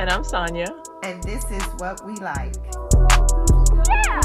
[0.00, 0.72] And I'm Sonia.
[1.02, 2.54] And this is what we like.
[3.88, 4.20] Yeah!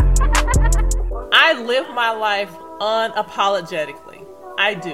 [1.33, 4.23] I live my life unapologetically.
[4.59, 4.91] I do.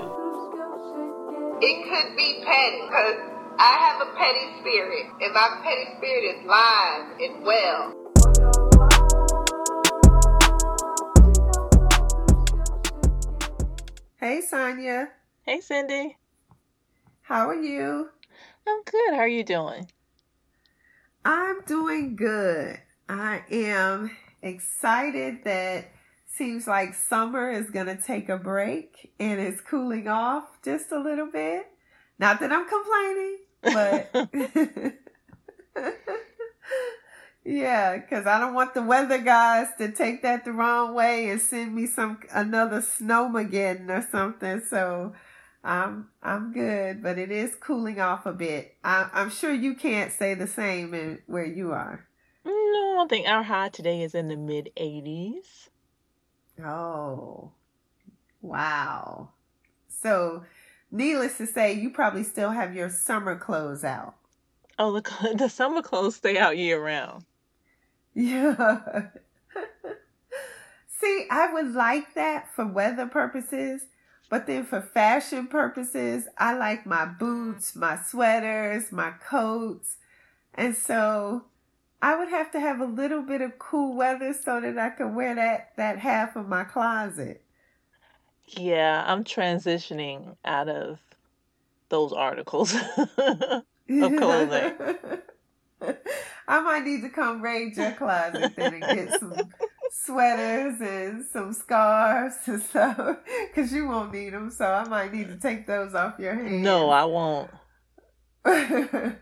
[1.61, 3.17] It could be petty because
[3.59, 7.93] I have a petty spirit, and my petty spirit is live and well.
[14.15, 15.09] Hey, Sonia.
[15.41, 16.17] Hey, Cindy.
[17.23, 18.11] How are you?
[18.65, 19.13] I'm good.
[19.13, 19.91] How are you doing?
[21.29, 22.79] I'm doing good.
[23.07, 24.09] I am
[24.41, 25.91] excited that
[26.25, 30.99] seems like summer is going to take a break and it's cooling off just a
[30.99, 31.67] little bit.
[32.17, 34.11] Not that I'm complaining, but
[37.45, 41.39] Yeah, because I don't want the weather guys to take that the wrong way and
[41.39, 44.61] send me some another snowmageddon or something.
[44.67, 45.13] So
[45.63, 48.75] I'm I'm good, but it is cooling off a bit.
[48.83, 52.07] I, I'm sure you can't say the same in where you are.
[52.45, 55.69] No, I think our high today is in the mid 80s.
[56.63, 57.51] Oh,
[58.41, 59.29] wow.
[59.87, 60.43] So,
[60.91, 64.15] needless to say, you probably still have your summer clothes out.
[64.77, 67.25] Oh, the the summer clothes stay out year round.
[68.13, 69.07] Yeah.
[70.87, 73.83] See, I would like that for weather purposes,
[74.29, 79.97] but then for fashion purposes, I like my boots, my sweaters, my coats.
[80.53, 81.45] And so
[82.01, 85.13] I would have to have a little bit of cool weather so that I could
[85.15, 87.41] wear that that half of my closet.
[88.47, 90.99] Yeah, I'm transitioning out of
[91.89, 94.73] those articles of clothing.
[96.47, 99.33] I might need to come raid your closet then and get some
[99.91, 104.51] sweaters and some scarves and stuff because you won't need them.
[104.51, 106.63] So I might need to take those off your hands.
[106.63, 107.49] No, I won't.
[108.45, 109.17] okay,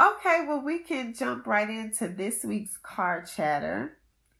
[0.00, 3.98] well, we can jump right into this week's car chatter.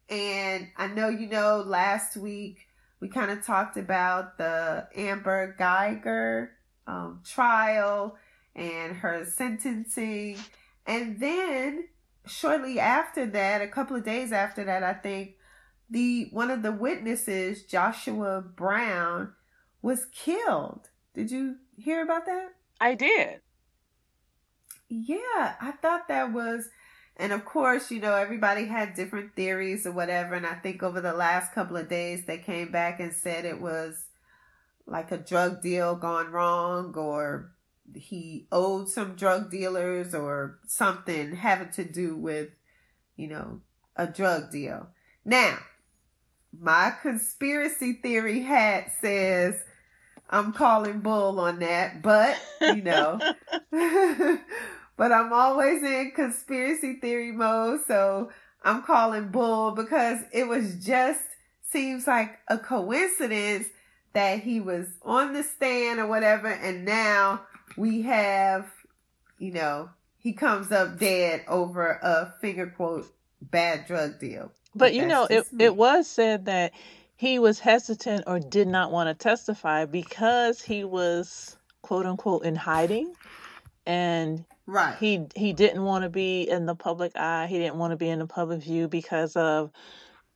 [0.09, 2.59] And I know you know last week
[2.99, 6.49] we kind of talked about the Amber Guyger
[6.87, 8.17] um, trial
[8.55, 10.37] and her sentencing.
[10.85, 11.89] And then
[12.25, 15.35] shortly after that, a couple of days after that, I think
[15.89, 19.33] the one of the witnesses, Joshua Brown,
[19.81, 20.89] was killed.
[21.13, 22.49] Did you hear about that?
[22.79, 23.41] I did.
[24.89, 26.69] Yeah, I thought that was
[27.19, 30.35] and of course, you know, everybody had different theories or whatever.
[30.35, 33.59] And I think over the last couple of days, they came back and said it
[33.59, 34.05] was
[34.85, 37.51] like a drug deal gone wrong or
[37.95, 42.49] he owed some drug dealers or something having to do with,
[43.15, 43.61] you know,
[43.95, 44.89] a drug deal.
[45.25, 45.57] Now,
[46.59, 49.63] my conspiracy theory hat says
[50.29, 53.19] I'm calling bull on that, but you know,
[54.97, 58.31] but I'm always in conspiracy theory mode, so
[58.63, 61.21] I'm calling bull because it was just
[61.61, 63.67] seems like a coincidence
[64.13, 67.41] that he was on the stand or whatever, and now
[67.77, 68.69] we have,
[69.37, 73.05] you know, he comes up dead over a finger quote
[73.39, 74.51] bad drug deal.
[74.77, 76.73] But you know, it it was said that
[77.15, 82.55] he was hesitant or did not want to testify because he was quote unquote in
[82.55, 83.13] hiding
[83.85, 87.91] and right he he didn't want to be in the public eye he didn't want
[87.91, 89.71] to be in the public view because of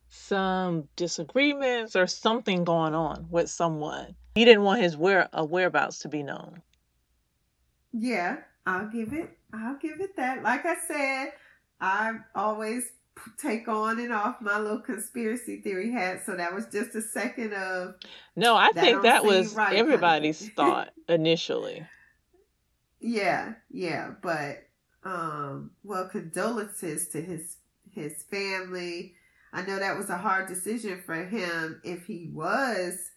[0.10, 6.00] some disagreements or something going on with someone he didn't want his where uh, whereabouts
[6.00, 6.62] to be known
[7.94, 9.38] yeah, I'll give it.
[9.54, 10.44] I'll give it that.
[10.44, 11.34] Like I said,
[11.80, 12.90] I always
[13.38, 16.24] take on and off my little conspiracy theory hat.
[16.26, 17.96] So that was just a second of.
[18.36, 21.86] No, I think that was right everybody's kind of thought initially.
[23.00, 24.64] Yeah, yeah, but
[25.04, 27.58] um, well, condolences to his
[27.90, 29.16] his family.
[29.54, 33.12] I know that was a hard decision for him if he was,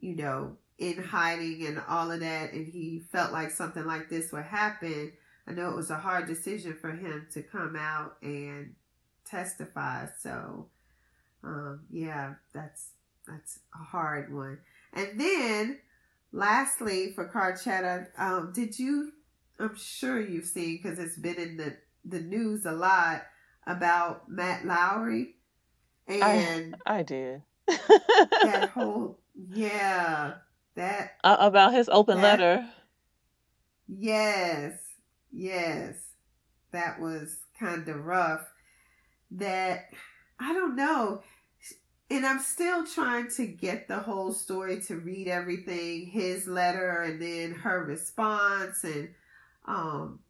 [0.00, 4.32] you know, in hiding and all of that, and he felt like something like this
[4.32, 5.12] would happen.
[5.46, 8.74] I know it was a hard decision for him to come out and
[9.24, 10.06] testify.
[10.20, 10.66] So,
[11.42, 12.90] um, yeah, that's
[13.26, 14.58] that's a hard one.
[14.92, 15.78] And then,
[16.32, 19.12] lastly, for car chatter, um, did you?
[19.58, 23.22] I'm sure you've seen because it's been in the the news a lot
[23.66, 25.26] about Matt Lauer.
[26.06, 27.42] And I, I did.
[27.66, 30.34] that whole yeah
[30.74, 32.68] that uh, about his open that, letter.
[33.88, 34.78] Yes,
[35.32, 35.94] yes,
[36.72, 38.46] that was kind of rough.
[39.34, 39.90] That
[40.38, 41.22] I don't know,
[42.10, 47.20] and I'm still trying to get the whole story to read everything, his letter and
[47.20, 49.08] then her response, and
[49.66, 50.20] um,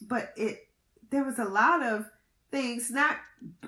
[0.00, 0.68] but it
[1.10, 2.06] there was a lot of
[2.50, 3.16] things, not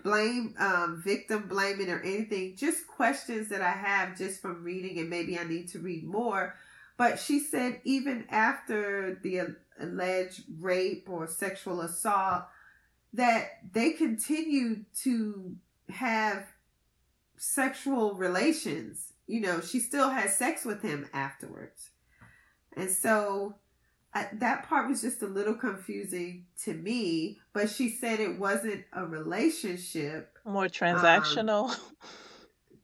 [0.03, 5.11] blame, um, victim blaming or anything, just questions that I have just from reading, and
[5.11, 6.55] maybe I need to read more.
[6.97, 12.45] But she said even after the alleged rape or sexual assault,
[13.15, 15.57] that they continue to
[15.89, 16.47] have
[17.37, 19.13] sexual relations.
[19.27, 21.91] You know, she still has sex with him afterwards.
[22.77, 23.55] And so
[24.13, 28.85] I, that part was just a little confusing to me, but she said it wasn't
[28.93, 30.37] a relationship.
[30.45, 31.71] More transactional.
[31.71, 31.77] Um,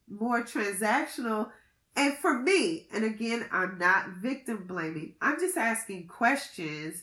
[0.09, 1.50] more transactional.
[1.97, 7.03] And for me, and again, I'm not victim blaming, I'm just asking questions.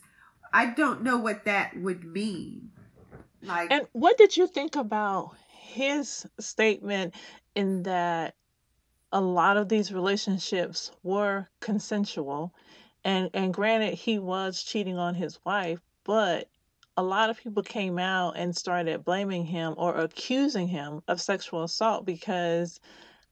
[0.54, 2.72] I don't know what that would mean.
[3.42, 7.16] Like, and what did you think about his statement
[7.56, 8.36] in that
[9.12, 12.54] a lot of these relationships were consensual?
[13.04, 16.50] And and granted he was cheating on his wife but
[16.96, 21.64] a lot of people came out and started blaming him or accusing him of sexual
[21.64, 22.80] assault because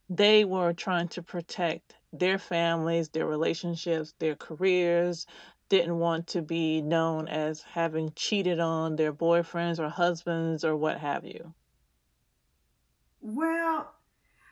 [0.10, 5.26] they were trying to protect their families, their relationships, their careers,
[5.70, 11.00] didn't want to be known as having cheated on their boyfriends or husbands or what
[11.00, 11.54] have you.
[13.22, 13.92] Well,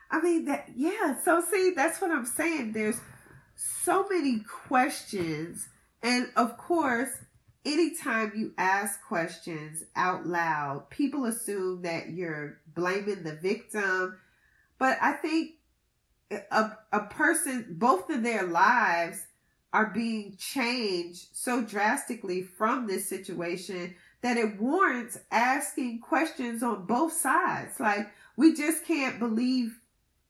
[0.09, 2.73] I mean that yeah, so see that's what I'm saying.
[2.73, 2.99] There's
[3.55, 5.67] so many questions
[6.01, 7.09] and of course
[7.65, 14.17] anytime you ask questions out loud, people assume that you're blaming the victim.
[14.77, 15.51] But I think
[16.51, 19.19] a, a person, both of their lives
[19.73, 27.11] are being changed so drastically from this situation that it warrants asking questions on both
[27.11, 27.79] sides.
[27.79, 29.79] Like, we just can't believe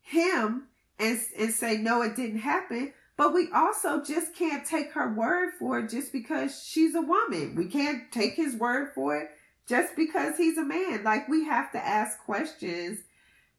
[0.01, 0.63] him
[0.97, 2.93] and, and say, no, it didn't happen.
[3.15, 7.55] But we also just can't take her word for it just because she's a woman.
[7.55, 9.29] We can't take his word for it
[9.67, 11.03] just because he's a man.
[11.03, 12.99] Like, we have to ask questions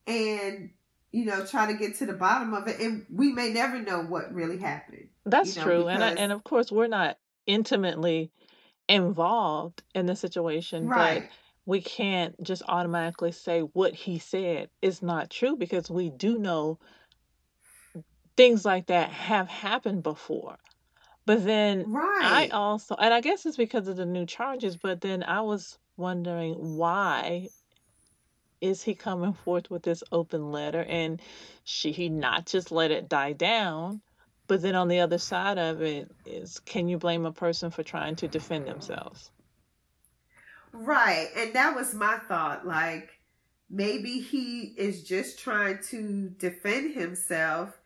[0.07, 0.71] and
[1.14, 4.02] you know, try to get to the bottom of it, and we may never know
[4.02, 5.08] what really happened.
[5.25, 8.32] That's you know, true, and I, and of course we're not intimately
[8.88, 11.22] involved in the situation, right.
[11.22, 11.31] but
[11.66, 16.81] we can't just automatically say what he said is not true because we do know
[18.37, 20.56] things like that have happened before.
[21.26, 22.20] But then right.
[22.22, 25.78] I also, and I guess it's because of the new charges, but then I was
[25.96, 27.50] wondering why
[28.64, 30.82] is he coming forth with this open letter?
[30.88, 31.20] And
[31.64, 34.00] should he not just let it die down?
[34.46, 37.82] But then on the other side of it is can you blame a person for
[37.82, 39.31] trying to defend themselves?
[40.72, 43.11] Right and that was my thought like
[43.70, 47.78] maybe he is just trying to defend himself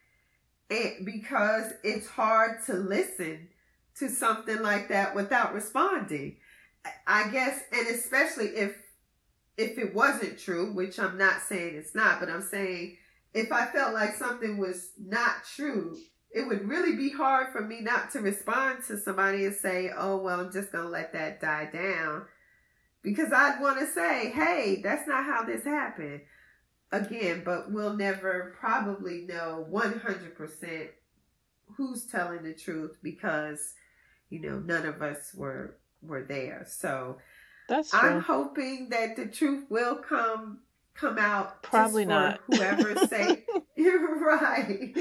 [0.70, 3.48] and because it's hard to listen
[3.96, 6.36] to something like that without responding.
[7.06, 8.76] I guess and especially if
[9.58, 12.96] if it wasn't true, which I'm not saying it's not, but I'm saying
[13.34, 15.98] if I felt like something was not true,
[16.30, 20.18] it would really be hard for me not to respond to somebody and say, oh,
[20.18, 22.26] well, I'm just going to let that die down.
[23.02, 26.20] Because I'd want to say, hey, that's not how this happened.
[26.92, 30.88] Again, but we'll never probably know 100%
[31.76, 33.74] who's telling the truth because,
[34.30, 36.64] you know, none of us were were there.
[36.68, 37.18] So,
[37.68, 38.00] that's true.
[38.00, 40.60] I'm hoping that the truth will come
[40.94, 41.62] come out.
[41.62, 42.40] Probably not.
[42.48, 43.44] Whoever say
[43.76, 44.96] you're right.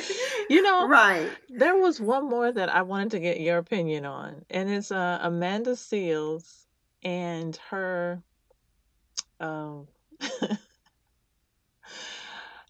[0.50, 1.30] You know, right.
[1.50, 5.20] There was one more that I wanted to get your opinion on, and it's uh,
[5.22, 6.66] Amanda Seales
[7.04, 8.22] and her
[9.40, 9.88] um,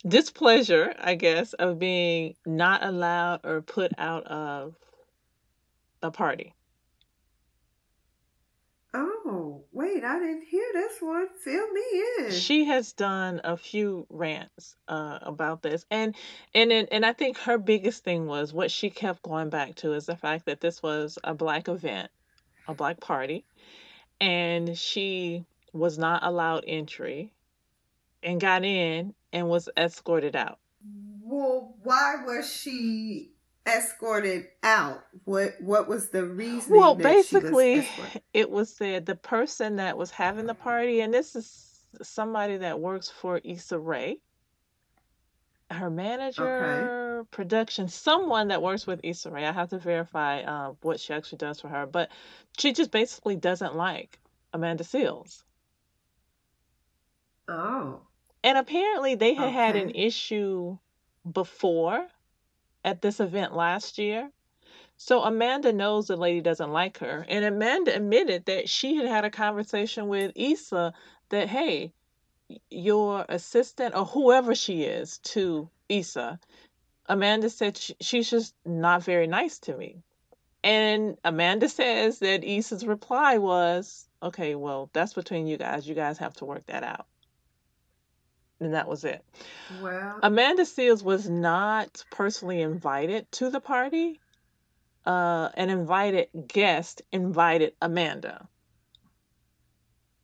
[0.07, 4.75] displeasure, I guess, of being not allowed or put out of
[6.01, 6.53] a party.
[8.93, 9.63] Oh,
[9.97, 11.27] wait, I didn't hear this one.
[11.43, 11.81] Fill me
[12.19, 12.31] in.
[12.31, 16.15] She has done a few rants uh, about this, and
[16.53, 20.05] and and I think her biggest thing was what she kept going back to is
[20.05, 22.11] the fact that this was a black event,
[22.67, 23.45] a black party,
[24.21, 27.31] and she was not allowed entry,
[28.21, 30.59] and got in and was escorted out.
[31.23, 33.31] Well, why was she
[33.67, 35.03] escorted out?
[35.25, 36.75] What what was the reason?
[36.75, 41.35] Well, basically, was it was said the person that was having the party, and this
[41.35, 44.19] is somebody that works for Issa Rae,
[45.69, 47.27] her manager, okay.
[47.31, 49.45] production, someone that works with Issa Rae.
[49.45, 52.09] I have to verify uh, what she actually does for her, but
[52.57, 54.19] she just basically doesn't like
[54.53, 55.43] Amanda Seales
[57.47, 58.01] Oh.
[58.43, 59.53] And apparently, they had okay.
[59.53, 60.77] had an issue
[61.29, 62.07] before
[62.87, 64.31] at this event last year.
[64.95, 69.25] So Amanda knows the lady doesn't like her, and Amanda admitted that she had had
[69.25, 70.93] a conversation with Issa
[71.29, 71.91] that hey,
[72.71, 76.39] your assistant or whoever she is to Issa,
[77.07, 80.01] Amanda said she, she's just not very nice to me.
[80.63, 85.87] And Amanda says that Issa's reply was, okay, well, that's between you guys.
[85.87, 87.05] You guys have to work that out.
[88.59, 89.23] And that was it.
[89.81, 94.19] Well, Amanda Seales was not personally invited to the party.
[95.05, 98.49] Uh, an invited guest invited Amanda.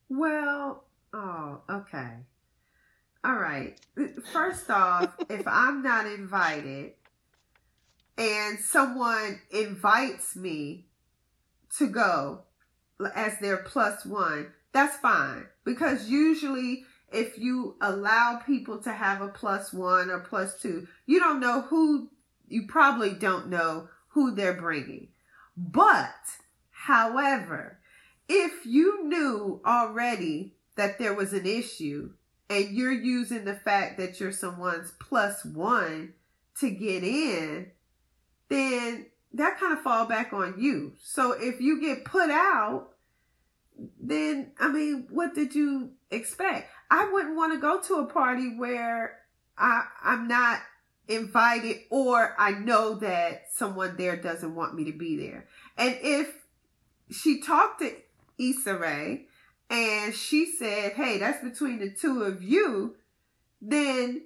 [0.10, 2.18] well, oh, okay.
[3.24, 3.80] All right.
[4.32, 6.92] First off, if I'm not invited
[8.18, 10.88] and someone invites me
[11.78, 12.42] to go
[13.16, 15.46] as their plus one, that's fine.
[15.64, 21.20] Because usually, if you allow people to have a plus one or plus two, you
[21.20, 22.10] don't know who,
[22.48, 25.10] you probably don't know who they're bringing.
[25.56, 26.16] But,
[26.72, 27.80] however,
[28.28, 32.12] if you knew already that there was an issue
[32.50, 36.14] and you're using the fact that you're someone's plus one
[36.60, 37.72] to get in,
[38.50, 40.94] then that kind of fall back on you.
[41.02, 42.90] So if you get put out,
[44.00, 46.70] then I mean, what did you expect?
[46.90, 49.20] I wouldn't want to go to a party where
[49.58, 50.60] I I'm not
[51.08, 55.48] invited or I know that someone there doesn't want me to be there.
[55.78, 56.30] And if
[57.12, 57.94] she talked to
[58.38, 59.26] Issa Rae
[59.70, 62.96] and she said, Hey, that's between the two of you,
[63.62, 64.24] then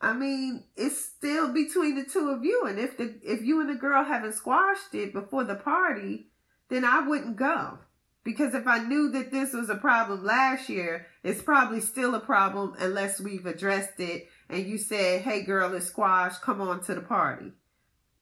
[0.00, 2.64] I mean, it's still between the two of you.
[2.66, 6.26] And if the if you and the girl haven't squashed it before the party,
[6.68, 7.78] then I wouldn't go.
[8.24, 12.20] Because if I knew that this was a problem last year, it's probably still a
[12.20, 16.94] problem unless we've addressed it and you said, Hey girl, it's squash, come on to
[16.94, 17.52] the party.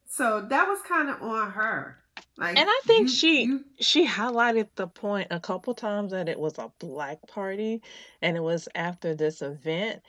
[0.08, 1.98] So that was kind of on her.
[2.36, 6.28] Like And I think you- she you- she highlighted the point a couple times that
[6.28, 7.80] it was a black party
[8.20, 10.02] and it was after this event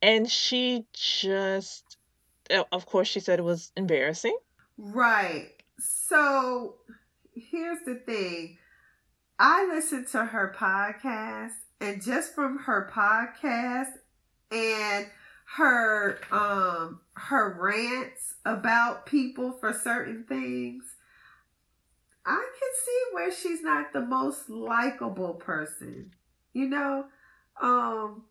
[0.00, 1.96] and she just
[2.72, 4.36] of course she said it was embarrassing.
[4.78, 5.50] Right.
[5.78, 6.76] So
[7.34, 8.58] here's the thing.
[9.42, 13.92] I listened to her podcast and just from her podcast
[14.52, 15.06] and
[15.56, 20.84] her um her rants about people for certain things,
[22.26, 26.12] I can see where she's not the most likable person.
[26.52, 27.06] You know?
[27.62, 28.24] Um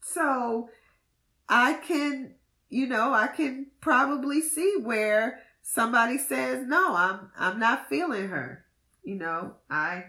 [0.00, 0.70] so
[1.48, 2.36] I can
[2.68, 8.63] you know, I can probably see where somebody says, "No, I'm I'm not feeling her."
[9.04, 10.06] You know, I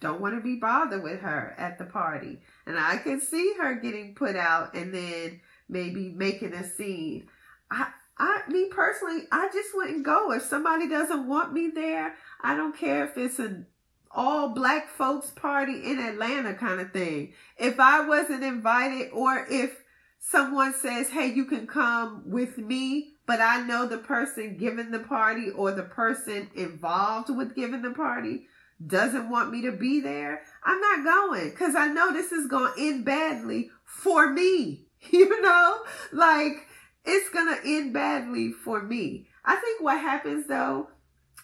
[0.00, 2.40] don't want to be bothered with her at the party.
[2.66, 7.28] And I can see her getting put out and then maybe making a scene.
[7.70, 12.14] I I me personally, I just wouldn't go if somebody doesn't want me there.
[12.40, 13.66] I don't care if it's an
[14.10, 17.34] all black folks party in Atlanta kind of thing.
[17.56, 19.82] If I wasn't invited or if
[20.18, 25.00] someone says, Hey, you can come with me, but I know the person giving the
[25.00, 28.46] party or the person involved with giving the party
[28.84, 32.72] doesn't want me to be there, I'm not going because I know this is going
[32.72, 34.86] to end badly for me.
[35.12, 35.78] You know,
[36.12, 36.66] like
[37.04, 39.28] it's going to end badly for me.
[39.44, 40.88] I think what happens though,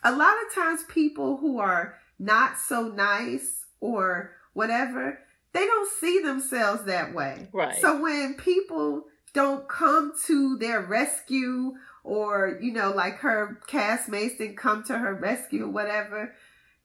[0.03, 5.21] a lot of times people who are not so nice or whatever,
[5.53, 7.47] they don't see themselves that way.
[7.53, 7.81] Right.
[7.81, 14.57] So when people don't come to their rescue or, you know, like her castmates didn't
[14.57, 16.35] come to her rescue or whatever,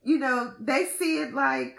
[0.04, 1.78] you know, they see it like,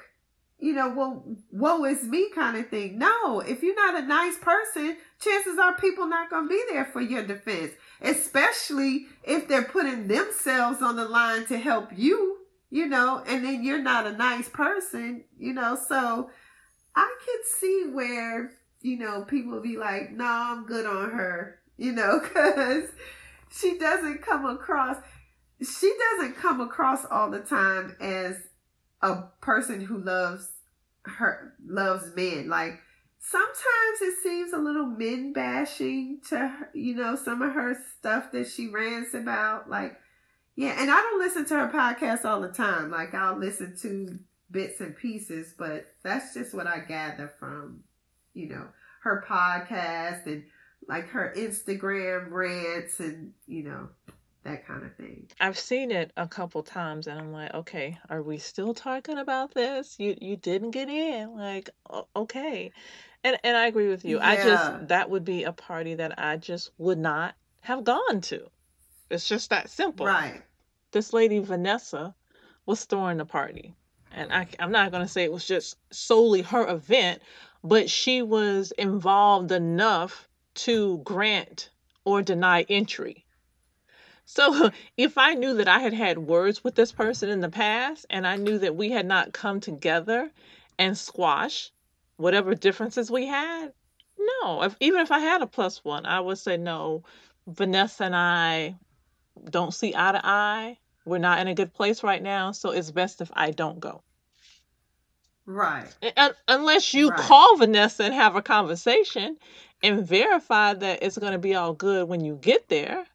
[0.59, 2.99] you know, well, woe is me kind of thing.
[2.99, 6.85] No, if you're not a nice person, chances are people not going to be there
[6.85, 7.73] for your defense,
[8.03, 12.39] especially if they're putting themselves on the line to help you,
[12.71, 16.31] you know, and then you're not a nice person, you know, so
[16.95, 21.93] I could see where, you know, people be like, no, I'm good on her, you
[21.93, 22.85] know, because
[23.51, 24.97] she doesn't come across,
[25.61, 28.37] she doesn't come across all the time as
[29.03, 30.49] a person who loves
[31.05, 32.49] her, loves men.
[32.49, 32.81] Like,
[33.19, 38.49] sometimes it seems a little men bashing to you know, some of her stuff that
[38.49, 39.69] she rants about.
[39.69, 39.99] Like,
[40.57, 42.91] yeah, and I don't listen to her podcast all the time.
[42.91, 44.19] Like, I'll listen to
[44.51, 47.85] bits and pieces, but that's just what I gather from,
[48.35, 48.67] you know,
[49.03, 50.45] her podcast and
[50.89, 53.89] like her Instagram rants and, you know,
[54.45, 55.29] that kind of thing.
[55.41, 59.55] I've seen it a couple times and I'm like, okay, are we still talking about
[59.55, 59.97] this?
[59.99, 61.37] You you didn't get in.
[61.37, 61.71] Like,
[62.17, 62.73] okay.
[63.23, 64.19] And and I agree with you.
[64.19, 68.47] I just that would be a party that I just would not have gone to.
[69.11, 70.07] It's just that simple.
[70.07, 70.43] Right.
[70.93, 72.15] This lady Vanessa
[72.67, 73.75] was throwing the party.
[74.13, 77.23] And I, I'm not going to say it was just solely her event,
[77.63, 81.71] but she was involved enough to grant
[82.05, 83.25] or deny entry.
[84.25, 88.07] So if I knew that I had had words with this person in the past
[88.11, 90.31] and I knew that we had not come together
[90.79, 91.71] and squash
[92.17, 93.73] whatever differences we had,
[94.43, 94.63] no.
[94.63, 97.05] If, even if I had a plus one, I would say no.
[97.47, 98.77] Vanessa and I
[99.49, 100.79] don't see eye to eye.
[101.05, 104.03] We're not in a good place right now, so it's best if I don't go.
[105.47, 105.87] Right.
[106.17, 107.19] Un- unless you Right.
[107.19, 109.37] call Vanessa and have a conversation
[109.83, 113.07] and verify that it's going to be all good when you get there.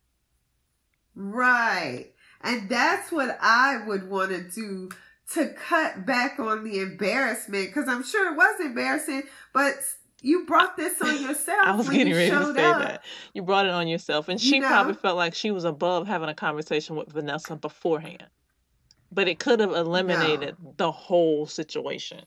[1.16, 2.08] Right.
[2.42, 4.90] And that's what I would want to do
[5.34, 9.76] to cut back on the embarrassment because I'm sure it was embarrassing, but
[10.22, 12.80] you brought this on yourself I was getting you ready to say up.
[12.80, 13.04] that.
[13.34, 14.28] You brought it on yourself.
[14.28, 18.26] And You she probably felt like she was above having a conversation with Vanessa beforehand.
[19.16, 22.22] But it could have eliminated the whole situation.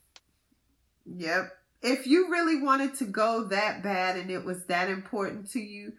[1.05, 1.51] Yep.
[1.81, 5.93] If you really wanted to go that bad and it was that important to you,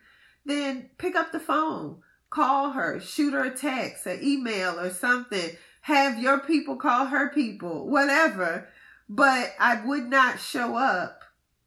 [0.45, 5.51] then pick up the phone, call her, shoot her a text, an email or something.
[5.83, 8.69] Have your people call her people, whatever.
[9.09, 11.20] But I would not show up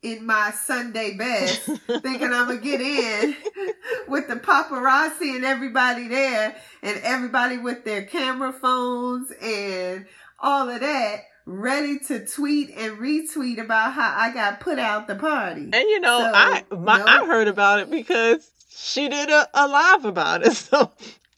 [0.04, 3.36] in my Sunday best thinking I'm gonna get in
[4.08, 10.06] with the paparazzi and everybody there and everybody with their camera phones and
[10.40, 15.16] all of that ready to tweet and retweet about how I got put out the
[15.16, 15.64] party.
[15.64, 17.02] And you know, So, I my.
[17.02, 20.54] I heard about it because she did a, a live about it.
[20.74, 20.92] So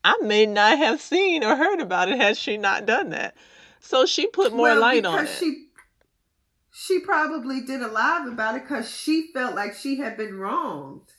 [0.04, 3.36] I may not have seen or heard about it had she not done that.
[3.80, 5.30] So she put more Well, light on it.
[5.40, 5.65] She,
[6.78, 11.14] she probably did a live about it because she felt like she had been wronged.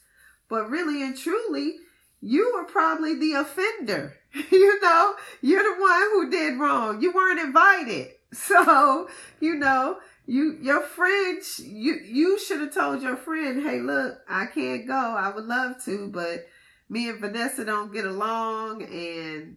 [0.49, 1.77] But really and truly,
[2.21, 4.13] you were probably the offender.
[4.51, 7.01] you know, you're the one who did wrong.
[7.01, 8.09] You weren't invited.
[8.33, 9.07] So,
[9.39, 14.47] you know, you your friend you you should have told your friend, "Hey, look, I
[14.47, 14.93] can't go.
[14.93, 16.45] I would love to, but
[16.89, 19.55] me and Vanessa don't get along and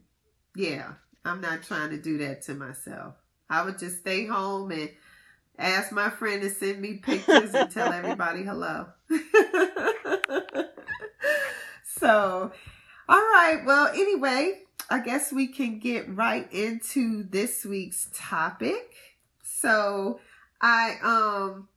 [0.54, 0.92] yeah,
[1.24, 3.16] I'm not trying to do that to myself.
[3.50, 4.90] I would just stay home and
[5.60, 8.86] ask my friend to send me pictures and tell everybody hello.
[11.84, 12.52] so,
[13.08, 13.62] all right.
[13.64, 18.94] Well, anyway, I guess we can get right into this week's topic.
[19.42, 20.20] So,
[20.60, 21.68] I um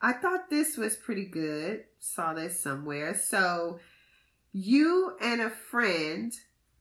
[0.00, 1.84] I thought this was pretty good.
[1.98, 3.14] Saw this somewhere.
[3.14, 3.80] So,
[4.52, 6.32] you and a friend,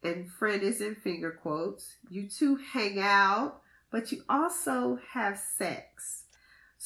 [0.04, 6.26] and friend is in finger quotes, you two hang out, but you also have sex.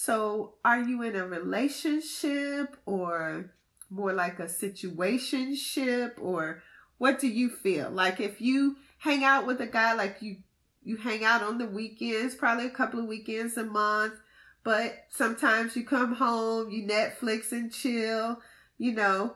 [0.04, 3.52] So, are you in a relationship or
[3.92, 6.64] more like a situationship or
[6.98, 7.92] what do you feel?
[7.92, 10.38] Like if you hang out with a guy like you
[10.82, 14.16] you hang out on the weekends, probably a couple of weekends a month,
[14.64, 18.42] but sometimes you come home, you Netflix and chill,
[18.80, 19.36] you know,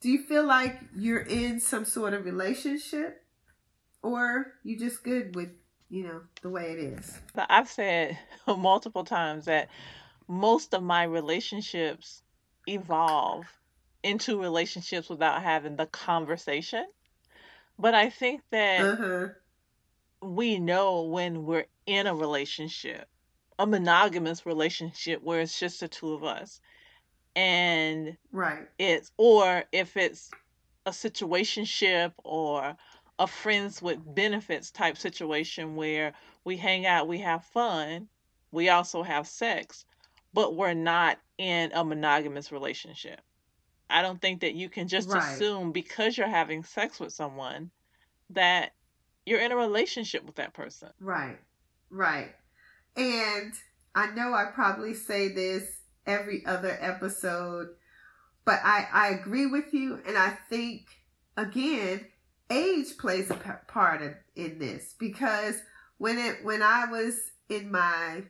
[0.00, 3.22] do you feel like you're in some sort of relationship
[4.02, 5.50] or you just good with,
[5.90, 7.18] you know, the way it is?
[7.34, 9.68] But I've said multiple times that
[10.28, 12.22] most of my relationships
[12.66, 13.46] evolve
[14.02, 16.86] into relationships without having the conversation.
[17.78, 19.28] But I think that Uh-huh.
[20.22, 23.08] we know when we're in a relationship,
[23.58, 26.60] a monogamous relationship where it's just the two of us.
[27.36, 28.68] And Right.
[28.78, 30.30] it's, or if it's
[30.86, 32.76] a situationship or
[33.18, 38.08] a friends with benefits type situation where we hang out, we have fun,
[38.52, 39.84] we also have sex,
[40.36, 43.18] but we're not in a monogamous relationship.
[43.88, 45.32] I don't think that you can just Right.
[45.32, 47.70] assume because you're having sex with someone
[48.30, 48.74] that
[49.24, 50.90] you're in a relationship with that person.
[51.00, 51.38] Right,
[51.88, 52.34] right.
[52.96, 53.54] And
[53.94, 57.68] I know I probably say this every other episode,
[58.44, 60.02] but I, I agree with you.
[60.06, 60.82] And I think,
[61.38, 62.04] again,
[62.50, 65.56] age plays a p- part of, in this because
[65.96, 67.18] when it when I was
[67.48, 68.24] in my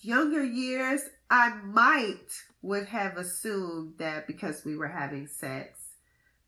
[0.00, 5.78] younger years, I might would have assumed that because we were having sex,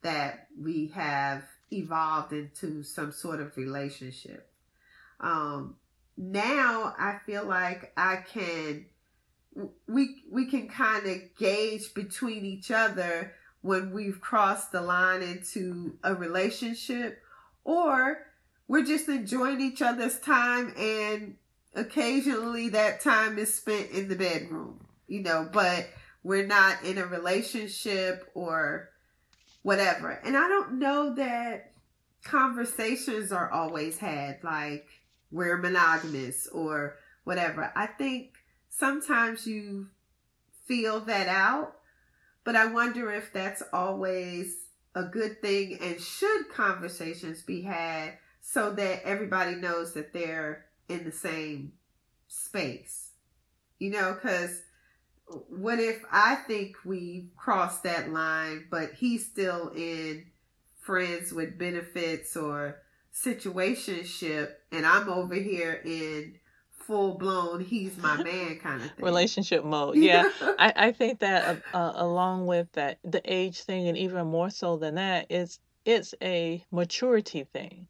[0.03, 4.51] that we have evolved into some sort of relationship.
[5.21, 5.77] Um,
[6.17, 8.87] now I feel like I can
[9.87, 15.97] we we can kind of gauge between each other when we've crossed the line into
[16.03, 17.23] a relationship
[17.65, 18.27] or
[18.67, 21.37] we're just enjoying each other's time and
[21.75, 25.89] occasionally that time is spent in the bedroom you know but
[26.23, 28.91] we're not in a relationship or
[29.63, 31.73] whatever and i don't know that
[32.25, 34.87] conversations are always had, like
[35.31, 37.73] we're monogamous or whatever.
[37.75, 38.35] I think
[38.69, 39.89] sometimes you
[40.67, 41.77] feel that out,
[42.45, 44.57] but I wonder if that's always
[44.95, 51.05] a good thing and should conversations be had so that everybody knows that they're in
[51.05, 51.73] the same
[52.29, 53.11] space.
[53.79, 54.63] You know, because
[55.49, 60.27] what if I think we crossed that line, but he's still in
[60.81, 66.37] friends with benefits or situationship, and I'm over here in
[66.87, 69.05] full blown he's my man kind of thing.
[69.05, 70.29] relationship mode yeah
[70.59, 74.51] I, I think that uh, uh, along with that the age thing and even more
[74.51, 77.87] so than that is it's a maturity thing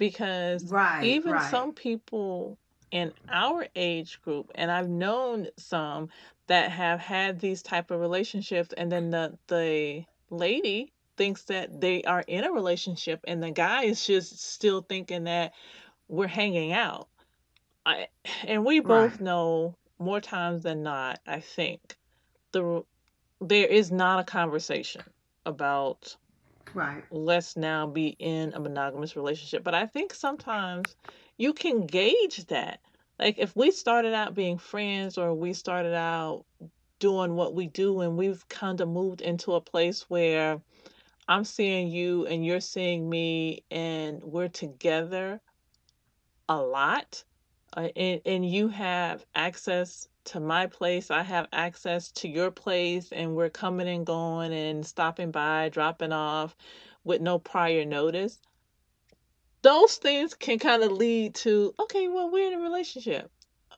[0.00, 1.40] because right, even right.
[1.40, 2.58] some people
[2.92, 6.08] in our age group and i've known some
[6.48, 12.02] that have had these type of relationships and then the the lady thinks that they
[12.04, 15.52] are in a relationship and the guy is just still thinking that
[16.08, 17.08] we're hanging out
[17.86, 18.08] I,
[18.46, 21.96] and we both Right, know more times than not i think
[22.52, 22.84] the
[23.40, 25.02] there is not a conversation
[25.46, 26.16] about
[26.74, 29.64] right, let's now be in a monogamous relationship.
[29.64, 30.96] But I think sometimes
[31.38, 32.80] you can gauge that.
[33.18, 36.44] Like if we started out being friends or we started out
[36.98, 40.60] doing what we do and we've kind of moved into a place where
[41.28, 45.40] I'm seeing you and you're seeing me and we're together
[46.48, 47.24] a lot
[47.76, 53.10] uh, and, and you have access to my place i have access to your place
[53.12, 56.54] and we're coming and going and stopping by dropping off
[57.04, 58.38] with no prior notice.
[59.62, 63.30] Those things can kind of lead to okay well we're in a relationship.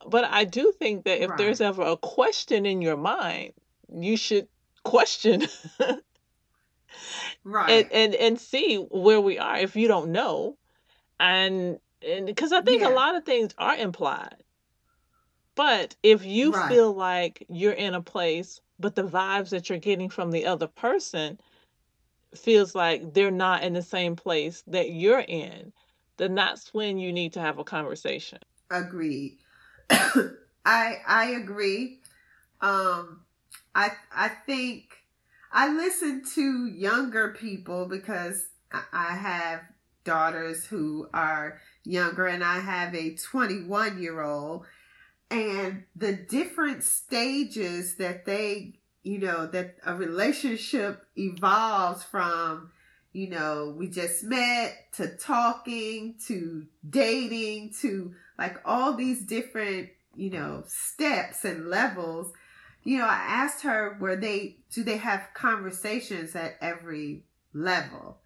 [0.06, 3.52] But i do think that if right, there's ever a question in your mind
[3.94, 4.48] you should
[4.84, 5.46] question
[7.44, 7.70] right.
[7.70, 10.56] and, and and see where we are if you don't know.
[11.18, 14.42] And and because i think a lot of things are implied
[15.54, 16.68] But if you right.
[16.68, 20.66] feel like you're in a place, but the vibes that you're getting from the other
[20.66, 21.38] person
[22.34, 25.72] feels like they're not in the same place that you're in,
[26.18, 28.38] then that's when you need to have a conversation.
[28.70, 29.38] Agreed.
[29.90, 32.00] I I agree.
[32.60, 33.24] Um,
[33.74, 34.96] I I think
[35.52, 39.62] I listen to younger people because I I have
[40.04, 44.66] daughters who are younger, and I have a 21 year old,
[45.32, 52.70] and the different stages that they, you know, that a relationship evolves from.
[53.14, 60.30] You know, we just met to talking to dating to like all these different, you
[60.30, 62.32] know, steps and levels
[62.84, 68.18] you know, I asked her where they do they have conversations at every level.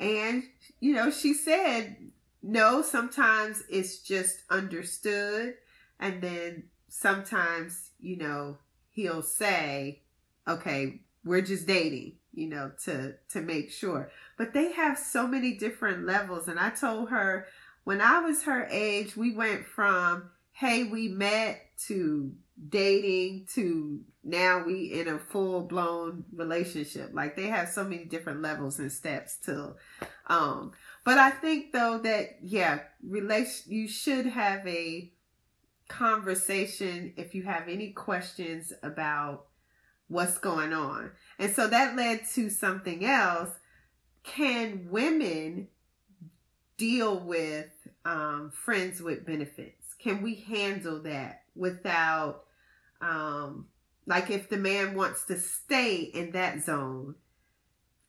[0.00, 0.42] And
[0.80, 1.96] you know, she said
[2.42, 5.54] no, sometimes it's just understood
[5.98, 8.58] and then sometimes, you know,
[8.90, 10.02] he'll say,
[10.46, 14.10] "Okay, we're just dating." You know, to to make sure.
[14.36, 17.46] But they have so many different levels and I told her
[17.84, 22.32] when I was her age, we went from hey, we met to
[22.68, 27.10] dating to now we in a full blown relationship.
[27.12, 29.74] Like they have so many different levels and steps to
[30.26, 30.72] um
[31.04, 35.12] but I think though that yeah, relation you should have a
[35.88, 39.46] conversation if you have any questions about
[40.08, 41.10] what's going on.
[41.38, 43.50] And so that led to something else.
[44.22, 45.68] Can women
[46.76, 47.70] deal with
[48.04, 49.94] um, friends with benefits?
[49.98, 52.44] Can we handle that without,
[53.00, 53.66] um,
[54.06, 57.14] like, if the man wants to stay in that zone,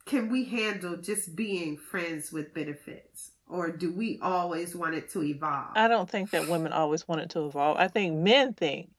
[0.05, 3.31] can we handle just being friends with benefits?
[3.49, 5.71] Or do we always want it to evolve?
[5.75, 7.77] I don't think that women always want it to evolve.
[7.77, 8.89] I think men think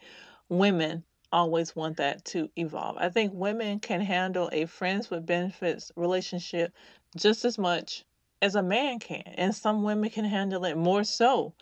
[0.48, 2.96] women always want that to evolve.
[2.98, 6.72] I think women can handle a friends with benefits relationship
[7.16, 8.04] just as much
[8.40, 9.22] as a man can.
[9.36, 11.54] And some women can handle it more so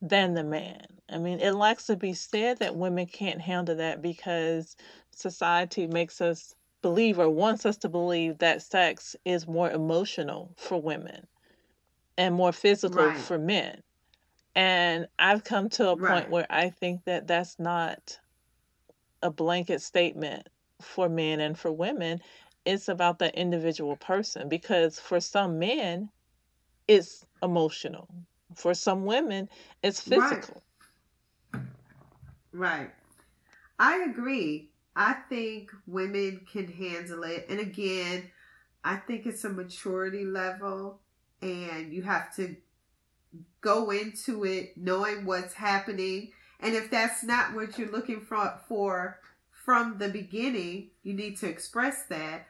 [0.00, 0.86] than the man.
[1.10, 4.76] I mean, it likes to be said that women can't handle that because
[5.10, 10.80] society makes us believe or wants us to believe that sex is more emotional for
[10.80, 11.26] women
[12.20, 13.82] and more physical Right, for men.
[14.54, 18.18] And I've come to a point right, where I think that that's not
[19.22, 20.48] a blanket statement
[20.82, 22.20] for men and for women.
[22.66, 26.10] It's about the individual person because for some men,
[26.86, 28.08] it's emotional.
[28.54, 29.48] For some women,
[29.82, 30.62] it's right, physical.
[32.52, 32.90] right.
[33.78, 34.70] I agree.
[34.96, 37.46] I think women can handle it.
[37.48, 38.30] And again,
[38.84, 41.00] I think it's a maturity level
[41.42, 42.56] and you have to
[43.60, 46.32] go into it knowing what's happening.
[46.60, 51.48] And if that's not what you're looking for, for from the beginning, you need to
[51.48, 52.46] express that,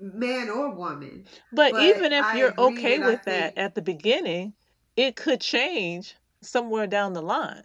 [0.00, 1.26] man or woman.
[1.52, 4.54] But, But even if I you're okay with that think- at the beginning,
[4.96, 7.64] it could change somewhere down the line.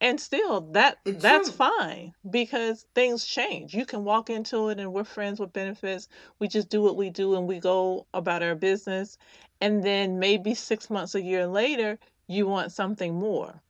[0.00, 1.68] And still that that's true.
[1.78, 3.74] fine because things change.
[3.74, 6.08] You can walk into it and we're friends with benefits.
[6.40, 9.18] We just do what we do and we go about our business.
[9.60, 13.60] And then maybe 6 months a year later, you want something more.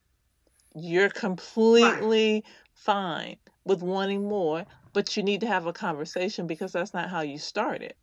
[0.74, 6.94] You're completely fine with wanting more, but you need to have a conversation because that's
[6.94, 7.94] not how you started.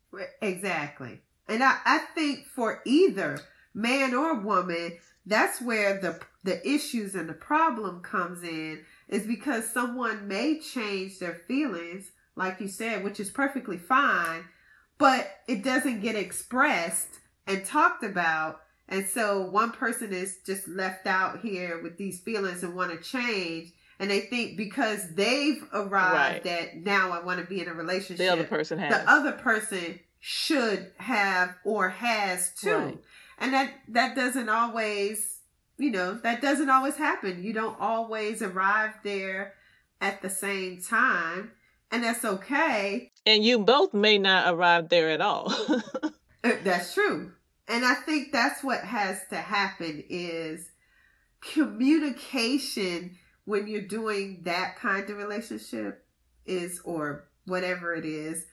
[0.41, 1.21] Exactly.
[1.48, 3.39] And I, I think for either
[3.74, 9.67] man or woman, that's where the the issues and the problem comes in is because
[9.67, 14.43] someone may change their feelings, like you said, which is perfectly fine,
[15.00, 18.62] but it doesn't get expressed and talked about.
[18.88, 22.98] And so one person is just left out here with these feelings and want to
[23.10, 23.72] change.
[24.00, 28.18] And they think because they've arrived at now I want to be in a relationship
[28.18, 28.94] The other person has.
[28.94, 32.76] the other person should have or has too.
[32.76, 32.98] Right.
[33.40, 35.40] And that that doesn't always,
[35.78, 37.44] you know, that doesn't always happen.
[37.44, 39.54] You don't always arrive there
[40.02, 41.52] at the same time,
[41.90, 43.12] and that's okay.
[43.26, 45.54] and you both may not arrive there at all.
[46.44, 47.32] Uh, That's true.
[47.67, 50.69] And I think that's what has to happen is
[51.41, 56.06] communication when you're doing that kind of relationship
[56.45, 58.45] is or whatever it is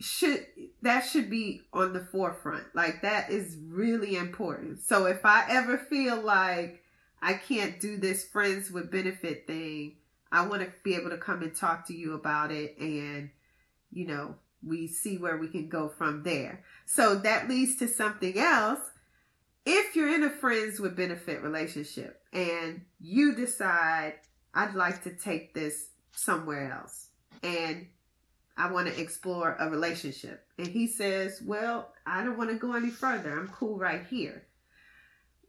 [0.00, 0.46] should
[0.80, 2.64] that should be on the forefront.
[2.74, 4.80] Like that is really important.
[4.80, 6.82] So if I ever feel like
[7.22, 9.96] I can't do this friends with benefit thing,
[10.32, 13.30] I want to be able to come and talk to you about it and
[13.92, 16.64] you know, we see where we can go from there.
[16.86, 18.80] So that leads to something else.
[19.66, 24.14] If you're in a friends with benefit relationship and you decide,
[24.54, 27.08] I'd like to take this somewhere else
[27.42, 27.86] and
[28.60, 32.74] I want to explore a relationship, and he says, Well, I don't want to go
[32.74, 33.32] any further.
[33.32, 34.46] I'm cool right here.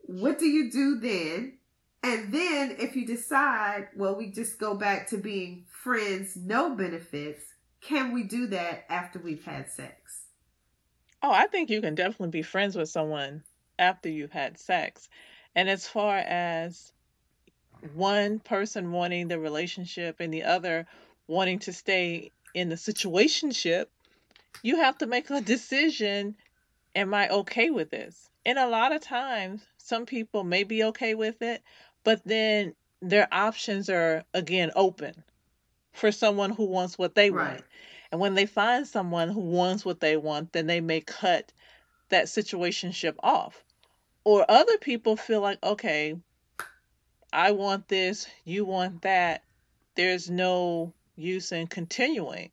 [0.03, 1.57] What do you do then?
[2.03, 7.43] And then if you decide, well, we just go back to being friends, no benefits,
[7.81, 10.21] can we do that after we've had sex?
[11.21, 13.43] oh, I think you can definitely be friends with someone
[13.77, 15.09] after you've had sex.
[15.55, 16.91] And as far as
[17.93, 20.87] one person wanting the relationship and the other
[21.27, 23.85] wanting to stay in the situationship,
[24.63, 26.35] you have to make a decision.
[26.95, 28.29] Am I okay with this?
[28.45, 31.61] And a lot of times, some people may be okay with it,
[32.03, 35.23] but then their options are again open
[35.91, 37.63] for someone who wants what they want.
[38.11, 41.51] And when they find someone who wants what they want, then they may cut
[42.09, 43.63] that situationship off.
[44.23, 46.15] Or other people feel like, okay,
[47.33, 49.43] I want this, you want that.
[49.95, 52.51] There's no use in continuing.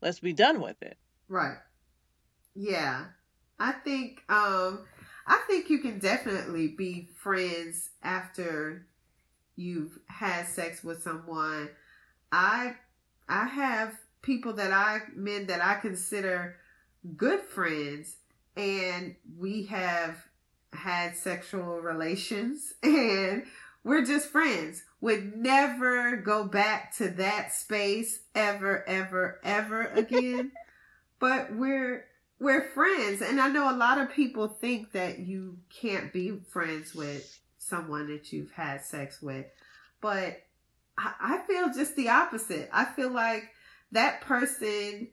[0.00, 0.96] Let's be done with it.
[1.28, 1.58] Right.
[2.54, 3.06] Yeah.
[3.58, 4.80] I think um
[5.26, 8.86] I think you can definitely be friends after
[9.56, 11.68] you've had sex with someone.
[12.32, 12.74] I
[13.28, 16.56] I have people that I men that I consider
[17.16, 18.16] good friends
[18.56, 20.16] and we have
[20.72, 23.44] had sexual relations and
[23.82, 24.82] we're just friends.
[25.00, 30.52] Would never go back to that space ever, ever, ever again.
[31.18, 32.04] but we're
[32.38, 36.94] we're friends, and I know a lot of people think that you can't be friends
[36.94, 39.44] with someone that you've had sex with,
[40.00, 40.40] but
[41.20, 42.68] I feel just the opposite.
[42.72, 43.44] I feel like
[43.92, 45.08] that person.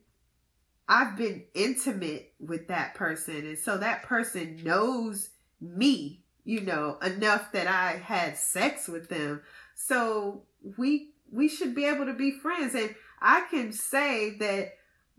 [0.89, 7.52] I've been intimate with that person, and so that person knows me, you know, enough
[7.52, 9.41] that I had sex with them.
[9.76, 10.43] So
[10.78, 14.73] we we should be able to be friends and I can say that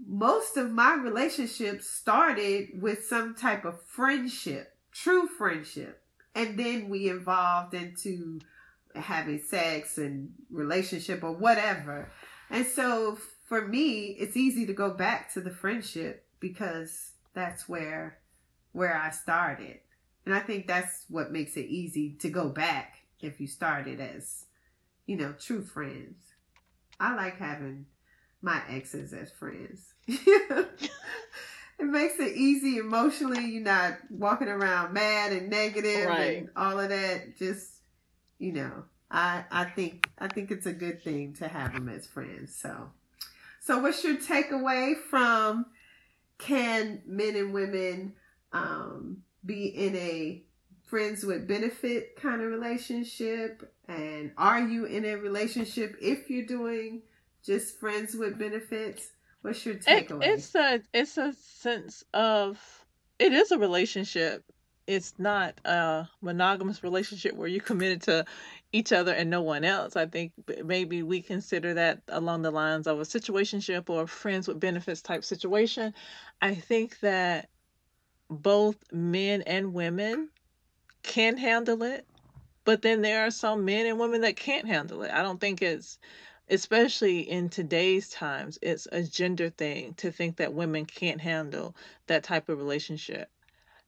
[0.07, 6.03] most of my relationships started with some type of friendship, true friendship.
[6.35, 8.41] And then we evolved into
[8.95, 12.11] having sex and relationship or whatever.
[12.51, 18.19] And so for me, it's easy to go back to the friendship because that's where
[18.73, 19.79] where I started.
[20.27, 24.45] And I think that's what makes it easy to go back if you started as,
[25.07, 26.17] you know, true friends.
[27.01, 27.87] I like having
[28.43, 29.95] my exes as friends.
[30.07, 30.91] it
[31.81, 33.45] makes it easy emotionally.
[33.47, 36.39] You're not walking around mad and negative Right.
[36.39, 37.37] and all of that.
[37.39, 37.78] Just,
[38.39, 42.07] you know, I I think I think it's a good thing to have them as
[42.07, 42.55] friends.
[42.55, 42.91] So,
[43.61, 45.67] so what's your takeaway from
[46.39, 48.15] can men and women
[48.53, 50.43] um, be in a
[50.87, 53.73] friends with benefit kind of relationship?
[53.89, 57.03] And are you in a relationship if you're doing
[57.45, 59.11] just friends with benefits?
[59.43, 60.23] What's your takeaway?
[60.23, 62.59] It, it's a it's a sense of
[63.19, 64.45] it is a relationship.
[64.89, 68.25] It's not a monogamous relationship where you're committed to
[68.73, 69.97] each other and no one else.
[69.97, 70.33] I think
[70.65, 75.25] maybe we consider that along the lines of a situationship or friends with benefits type
[75.25, 75.93] situation.
[76.41, 77.51] I think that
[78.31, 80.31] both men and women
[81.03, 82.07] can handle it,
[82.65, 85.11] but then there are some men and women that can't handle it.
[85.13, 85.99] I don't think it's
[86.49, 92.25] especially in today's times, it's a gender thing to think that women can't handle that
[92.25, 93.31] type of relationship.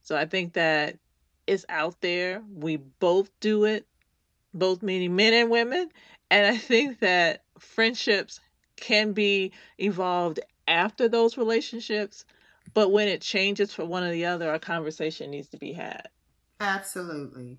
[0.02, 0.98] So I think that
[1.46, 2.42] it's out there.
[2.52, 3.86] We both do it,
[4.54, 5.90] both meaning men and women.
[6.30, 8.40] And I think that friendships
[8.76, 12.24] can be evolved after those relationships,
[12.72, 16.08] but when it changes for one or the other, a conversation needs to be had.
[16.60, 17.58] Absolutely.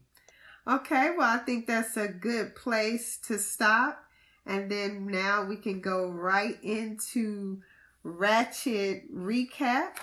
[0.67, 4.03] Okay, well, I think that's a good place to stop.
[4.45, 7.61] And then now we can go right into
[8.03, 9.97] Ratchet Recap.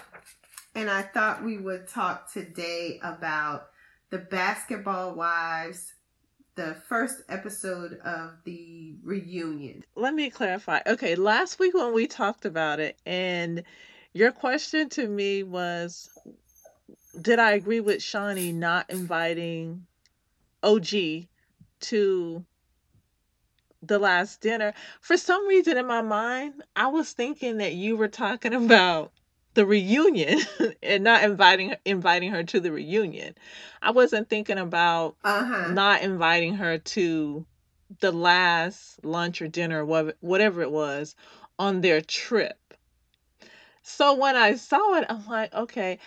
[0.78, 3.70] And I thought we would talk today about
[4.10, 5.94] the Basketball Wives,
[6.54, 9.82] the first episode of the reunion.
[9.96, 10.78] Let me clarify.
[10.86, 13.64] Okay, last week when we talked about it, and
[14.12, 16.10] your question to me was
[17.20, 19.84] Did I agree with Shaunie not inviting
[20.62, 20.90] OG
[21.80, 22.46] to
[23.82, 24.74] the last dinner.
[25.00, 29.10] For some reason in my mind, I was thinking that you were talking about
[29.58, 30.38] the reunion
[30.84, 33.34] and not inviting inviting her to the reunion.
[33.82, 35.72] I wasn't thinking about Uh-huh.
[35.72, 37.44] not inviting her to
[37.98, 41.16] the last lunch or dinner, wha- whatever it was,
[41.58, 42.56] on their trip.
[43.82, 45.98] So when I saw it, I'm like, okay,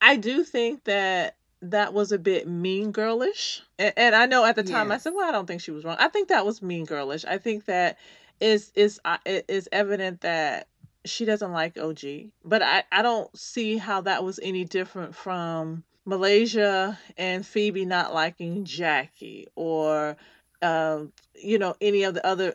[0.00, 3.62] I do think that that was a bit mean girlish.
[3.80, 5.84] And, and I know at the time I said, well, I don't think she was
[5.84, 5.96] wrong.
[5.98, 7.24] I think that was mean girlish.
[7.24, 7.98] I think that
[8.40, 10.68] is is uh, is evident that
[11.04, 12.30] she doesn't like OG.
[12.44, 18.14] But I I don't see how that was any different from Malaysia and Feby not
[18.14, 20.16] liking Jackie or
[20.62, 22.54] um you know any of the other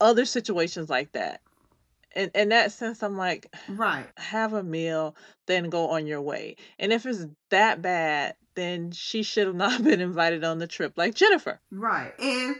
[0.00, 1.40] other situations like that.
[2.16, 4.06] And in that sense I'm like Right.
[4.16, 5.16] have a meal,
[5.46, 6.56] then go on your way.
[6.78, 10.94] And if it's that bad, then she should have not been invited on the trip
[10.96, 11.60] like Jennifer.
[11.70, 12.12] Right.
[12.18, 12.56] And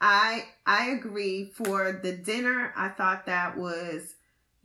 [0.00, 2.72] I I agree for the dinner.
[2.76, 4.14] I thought that was,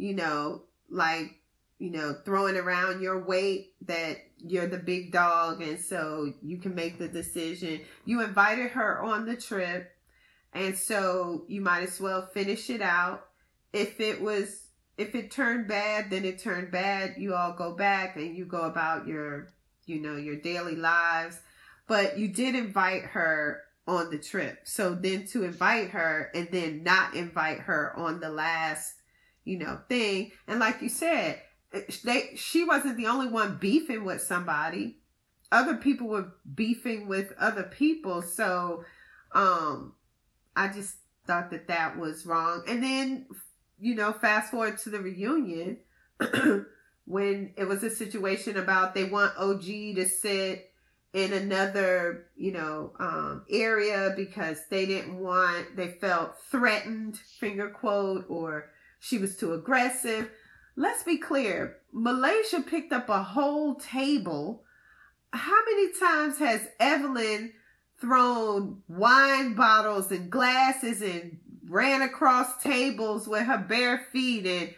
[0.04, 1.40] you know, like,
[1.80, 6.76] you know, throwing around your weight that you're the big dog and so you can
[6.76, 7.80] make the decision.
[8.04, 9.90] You invited her on the trip
[10.52, 13.28] and so you might as well finish it out.
[13.72, 17.14] If it was if it turned bad, then it turned bad.
[17.18, 19.54] You all go back and you go about your,
[19.86, 21.40] you know, your daily lives.
[21.88, 24.60] But you did invite her on the trip.
[24.66, 28.96] So then to invite her and then not invite her on the last,
[29.44, 30.32] you know, thing.
[30.48, 31.42] And like you said,
[32.04, 35.00] they she wasn't the only one beefing with somebody.
[35.52, 38.22] Other people were beefing with other people.
[38.22, 38.84] So
[39.34, 39.94] um
[40.56, 42.64] I just thought that that was wrong.
[42.68, 43.28] And then
[43.80, 45.80] you know, fast forward to the reunion
[47.06, 50.70] when it was a situation about they want OG to sit
[51.14, 58.26] in another, you know, um, area because they didn't want, they felt threatened, finger quote,
[58.30, 58.72] or
[59.04, 60.32] she was too aggressive.
[60.78, 61.78] Let's be clear.
[61.92, 64.64] Malaysia picked up a whole table.
[65.34, 67.52] How many times has Evelyn
[68.00, 71.38] thrown wine bottles and glasses and
[71.68, 74.74] ran across tables with her bare feet and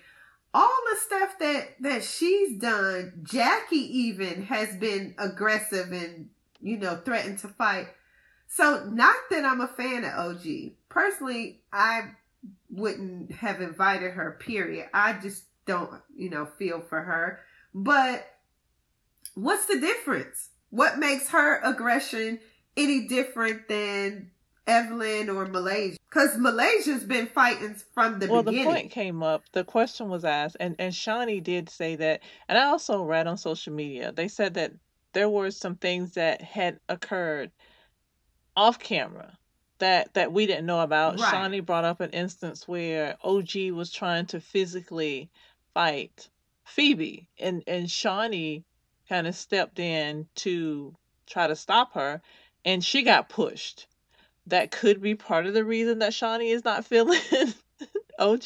[0.55, 6.29] all the stuff that that she's done jackie even has been aggressive and
[6.61, 7.87] you know threatened to fight
[8.47, 10.45] so not that i'm a fan of og
[10.87, 12.11] personally i
[12.69, 17.39] wouldn't have invited her period i just don't you know feel for her
[17.73, 18.27] but
[19.33, 22.39] what's the difference what makes her aggression
[22.75, 24.31] any different than
[24.67, 25.97] Evelyn or Malaysia?
[26.09, 28.65] Because Malaysia's been fighting from the well, beginning.
[28.65, 29.43] the point came up.
[29.51, 32.21] The question was asked, and and Shaunie did say that.
[32.47, 34.73] And I also read on social media they said that
[35.13, 37.51] there were some things that had occurred
[38.57, 39.37] off camera
[39.79, 41.19] that that we didn't know about.
[41.19, 41.33] Right.
[41.33, 45.29] Shaunie brought up an instance where OG was trying to physically
[45.73, 46.29] fight
[46.67, 48.63] Feby, and and Shaunie
[49.07, 50.95] kind of stepped in to
[51.27, 52.21] try to stop her,
[52.63, 53.87] and she got pushed.
[54.47, 57.19] That could be part of the reason that Shaunie is not feeling
[58.19, 58.45] OG.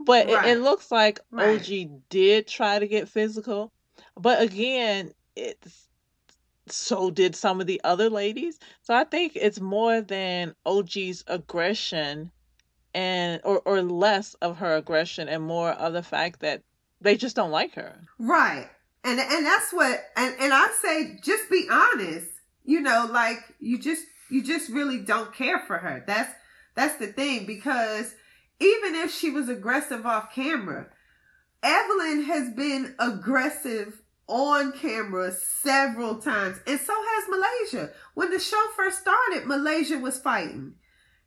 [0.00, 1.60] But it, it looks like Right.
[1.60, 3.70] OG did try to get physical.
[4.16, 5.88] But again, it's
[6.72, 8.58] so did some of the other ladies.
[8.82, 12.30] So I think it's more than OG's aggression
[12.94, 16.62] and or or less of her aggression and more of the fact that
[17.00, 18.00] they just don't like her.
[18.18, 18.68] Right.
[19.04, 22.28] And and that's what and, and I say just be honest.
[22.64, 26.04] You know, like you just you just really don't care for her.
[26.06, 26.32] That's
[26.74, 28.14] that's the thing because
[28.60, 30.88] even if she was aggressive off camera,
[31.62, 33.99] Evelyn has been aggressive
[34.30, 37.92] on camera several times, and so has Malaysia.
[38.14, 40.74] When the show first started, Malaysia was fighting,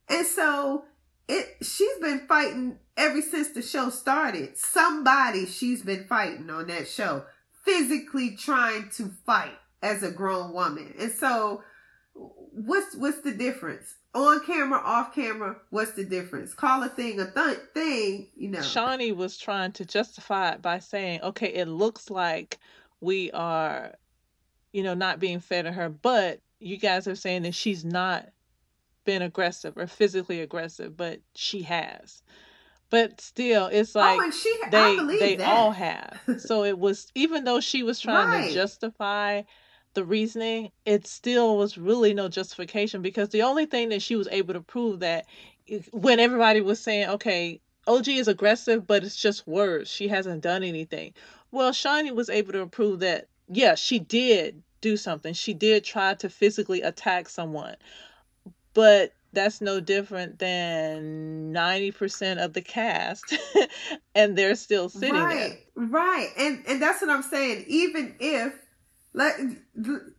[0.08, 0.86] and so
[1.28, 4.58] it she's been fighting ever since the show started.
[4.58, 7.26] Somebody she's been fighting on that show,
[7.66, 11.62] physically trying to fight as a grown woman, and so
[12.14, 13.96] what's what's the difference?
[14.16, 16.54] on camera, off camera, what's the difference?
[16.54, 18.60] Call a thing a th- thing, you know.
[18.60, 22.60] Shaunie was trying to justify it by saying, okay, it looks like
[23.04, 23.94] we are,
[24.72, 28.30] you know, not being fair to her, but you guys are saying that she's not
[29.06, 32.24] been aggressive or physically aggressive, but she has.
[32.90, 35.52] But still, it's oh, like oh, she, they they that.
[35.52, 36.20] all have.
[36.40, 38.48] So it was even though she was trying right.
[38.48, 39.42] to justify
[39.94, 44.28] the reasoning, it still was really no justification because the only thing that she was
[44.32, 45.26] able to prove that
[45.92, 49.90] when everybody was saying, okay, OG is aggressive, but it's just words.
[49.90, 51.14] She hasn't done anything.
[51.52, 55.34] Well, Shaunie was able to prove that, yeah, she did do something.
[55.34, 57.76] She did try to physically attack someone.
[58.74, 63.36] But that's no different than 90% of the cast
[64.16, 65.86] and they're still sitting right, there.
[65.88, 66.30] Right.
[66.38, 67.66] And and that's what I'm saying.
[67.68, 68.54] Even if
[69.14, 69.34] like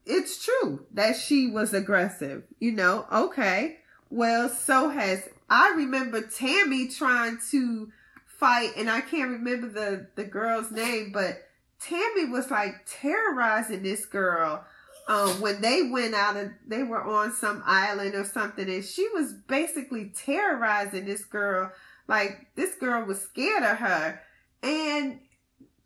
[0.05, 3.07] it's true that she was aggressive, you know.
[3.11, 3.79] Okay.
[4.11, 7.93] Well, so has I remember Tammy trying to
[8.27, 11.49] fight and I can't remember the the girl's name, but
[11.79, 14.65] Tammy was like terrorizing this girl
[15.07, 19.09] um, when they went out and they were on some island or something and she
[19.15, 21.71] was basically terrorizing this girl
[22.09, 24.21] like this girl was scared of her
[24.65, 25.21] and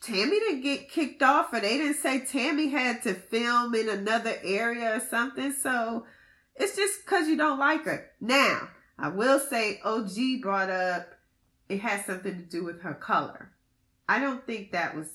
[0.00, 4.34] Tammy didn't get kicked off, or they didn't say Tammy had to film in another
[4.44, 5.52] area or something.
[5.52, 6.06] So
[6.54, 8.08] it's just because you don't like her.
[8.20, 8.68] Now,
[8.98, 11.14] I will say OG brought up
[11.68, 13.50] it has something to do with her color.
[14.08, 15.10] I don't think that was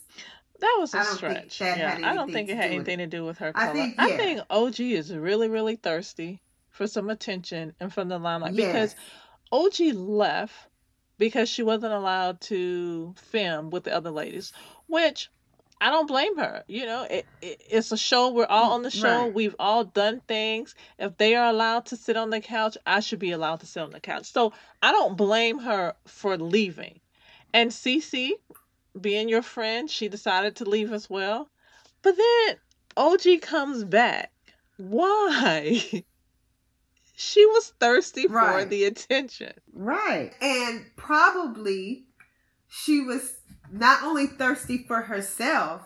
[0.60, 1.60] that was a stretch.
[1.60, 3.72] yeah, I don't think it had anything to do with her color.
[3.72, 4.04] I think, yeah.
[4.04, 8.96] I think OG is really, really thirsty for some attention and from the limelight yes.
[9.52, 10.54] because OG left
[11.18, 14.54] because she wasn't allowed to film with the other ladies,
[14.88, 15.30] which
[15.82, 16.64] I don't blame her.
[16.68, 18.32] You know, it, it, it's a show.
[18.32, 19.24] We're all mm, on the show.
[19.24, 19.34] Right.
[19.34, 20.76] We've all done things.
[20.98, 23.84] If they are allowed to sit on the couch, I should be allowed to sit
[23.84, 24.32] on the couch.
[24.32, 27.00] So I don't blame her for leaving.
[27.54, 28.32] And Cece,
[29.00, 31.50] being your friend, she decided to leave as well.
[32.02, 32.58] But then
[32.98, 34.32] OG comes back.
[34.78, 35.82] Why?
[37.16, 38.64] she was thirsty right.
[38.64, 39.54] for the attention.
[39.74, 40.32] Right.
[40.42, 42.06] And probably
[42.70, 43.36] she was
[43.74, 45.82] not only thirsty for herself,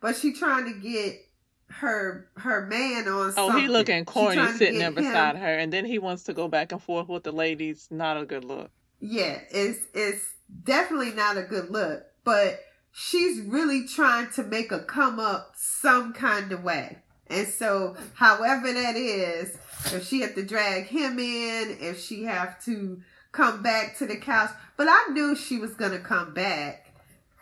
[0.00, 1.20] but she trying to get
[1.68, 5.42] her her man on Oh, he looking corny sitting there beside him.
[5.42, 7.88] her and then he wants to go back and forth with the ladies.
[7.90, 8.70] Not a good look.
[9.00, 12.04] Yeah, it's it's definitely not a good look.
[12.22, 12.60] But
[12.92, 16.98] she's really trying to make a come up some kind of way.
[17.26, 19.56] And so, however that is,
[19.86, 23.00] if she have to drag him in, if she have to
[23.32, 26.83] come back to the couch, but I knew she was gonna come back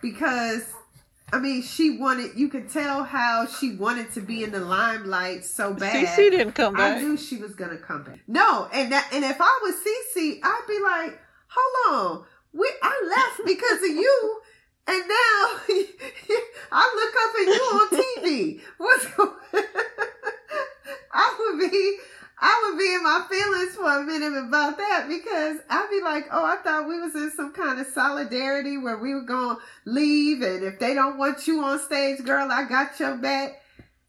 [0.03, 0.75] because
[1.33, 2.33] I mean, she wanted.
[2.37, 6.07] You could tell how she wanted to be in the limelight so bad.
[6.07, 6.99] Cece didn't come back.
[6.99, 8.21] I knew she was gonna come back.
[8.29, 13.03] No, and that, and if I was Cece, I'd be like, "Hold on, we I
[13.17, 14.41] left because of you,
[14.89, 15.61] and now
[16.73, 17.89] I look up at you on
[18.21, 18.61] TV.
[18.77, 19.65] What's going?"
[21.15, 21.99] I would be
[22.45, 26.27] I would be in my feelings for a minute about that because I'd be like,
[26.33, 29.63] oh, I thought we was in some kind of solidarity where we were going to
[29.87, 30.43] leave.
[30.43, 33.63] And if they don't want you on stage, girl, I got your back.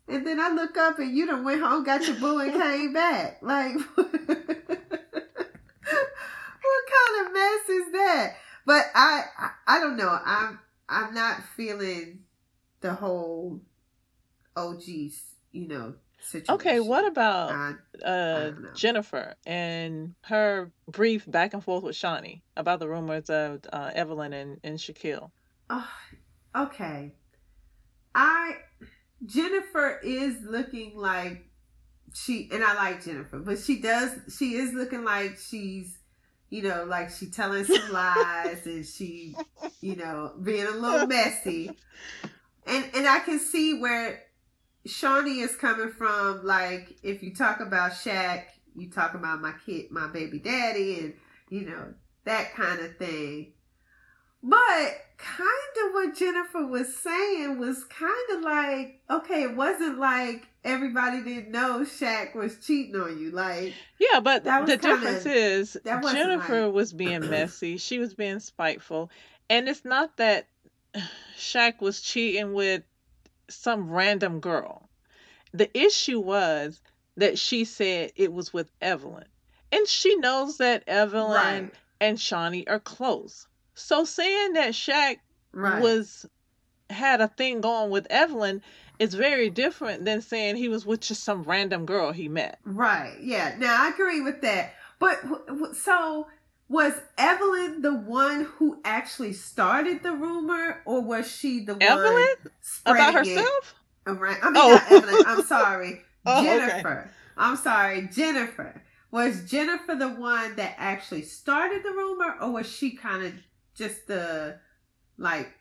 [0.08, 2.92] And then I look up and you done went home, got your boo and came
[2.92, 3.38] back.
[3.44, 4.48] Like, what kind
[7.22, 8.36] of mess is that?
[8.66, 10.20] But I, I, I don't know.
[10.26, 10.60] I'm,
[10.90, 12.22] I'm not feeling
[12.82, 13.62] the whole
[14.56, 15.22] OG's,
[15.52, 15.94] you know,
[16.24, 16.56] situation.
[16.56, 22.42] Okay, what about I, uh, I Jennifer and her brief back and forth with Shaunie
[22.56, 25.32] about the rumors of uh, Evelyn and, and Shaquille?
[25.70, 25.90] Oh,
[26.56, 27.14] okay.
[28.16, 28.58] I
[29.26, 31.46] Jennifer is looking like
[32.14, 35.98] she and I like Jennifer, but she does she is looking like she's
[36.54, 39.36] you know, like she telling some lies and she,
[39.82, 41.72] you know, being a little messy.
[42.68, 44.22] And and I can see where
[44.88, 48.44] Shaunie is coming from like if you talk about Shaq,
[48.76, 51.14] you talk about my kid, my baby daddy, and
[51.50, 51.94] you know
[52.26, 53.54] that kind of thing.
[54.46, 60.48] But kind of what Jennifer was saying was kind of like, okay, it wasn't like
[60.66, 63.32] everybody didn't know Shaq was cheating on you.
[63.32, 67.78] Like, Yeah, but That was the kinda- difference is that Jennifer like- was being messy.
[67.78, 69.10] She was being spiteful.
[69.50, 70.48] And it's not that
[71.38, 72.84] Shaq was cheating with
[73.54, 74.90] some random girl.
[75.54, 76.82] The issue was
[77.18, 79.26] that she said it was with Evelyn.
[79.72, 83.48] And she knows that Evelyn right, and Shaunie are close.
[83.76, 85.18] So saying that Shaq
[85.52, 86.26] right, was
[86.90, 88.62] had a thing going with Evelyn
[89.00, 92.60] is very different than saying he was with just some random girl he met.
[92.64, 93.16] right.
[93.20, 94.74] Yeah, now I agree with that.
[95.00, 95.20] But
[95.76, 96.28] so
[96.70, 102.14] was Evelyn the one who actually started the rumor, or was she the Evelyn?
[102.14, 103.76] one About spreading it herself?
[104.06, 104.38] Oh, around?
[104.42, 104.70] I mean, Oh.
[104.72, 105.24] not Evelyn.
[105.28, 106.58] I'm sorry, Oh, okay.
[106.68, 107.12] Jennifer.
[107.38, 108.82] I'm sorry, Jennifer.
[109.12, 113.34] Was Jennifer the one that actually started the rumor, or was she kind of
[113.76, 114.58] just the
[115.18, 115.54] like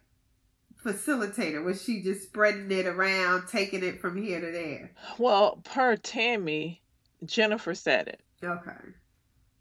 [0.84, 1.62] facilitator?
[1.62, 4.90] Was she just spreading it around, taking it from here to there?
[5.18, 6.82] Well, per Tammy,
[7.24, 8.20] Jennifer said it.
[8.42, 8.70] Okay.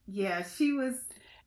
[0.07, 0.95] Yeah, she was.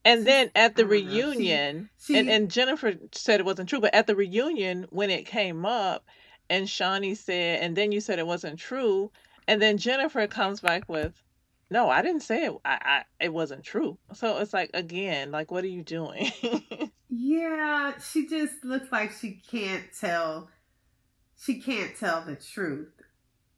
[0.04, 3.80] And then at the oh don't reunion, She and, and Jennifer said it wasn't true,
[3.80, 6.04] but at the reunion, when it came up,
[6.50, 9.10] and Shaunie said, and then you said it wasn't true,
[9.48, 11.22] and then Jennifer comes back with,
[11.70, 12.52] no, I didn't say it.
[12.64, 13.98] I, I it wasn't true.
[14.12, 16.30] So it's like again, like what are you doing?
[17.16, 20.50] Yeah, she just looks like she can't tell.
[21.38, 22.92] She can't tell the truth.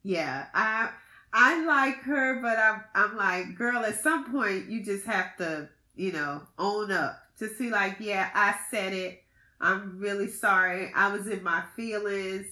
[0.02, 0.90] Yeah, I
[1.32, 5.68] I like her, but I'm I'm like, girl, at some point you just have to,
[5.96, 7.20] you know, own up.
[7.38, 9.22] To see like, yeah, I said it.
[9.60, 10.92] I'm really sorry.
[10.94, 12.46] I was in my feelings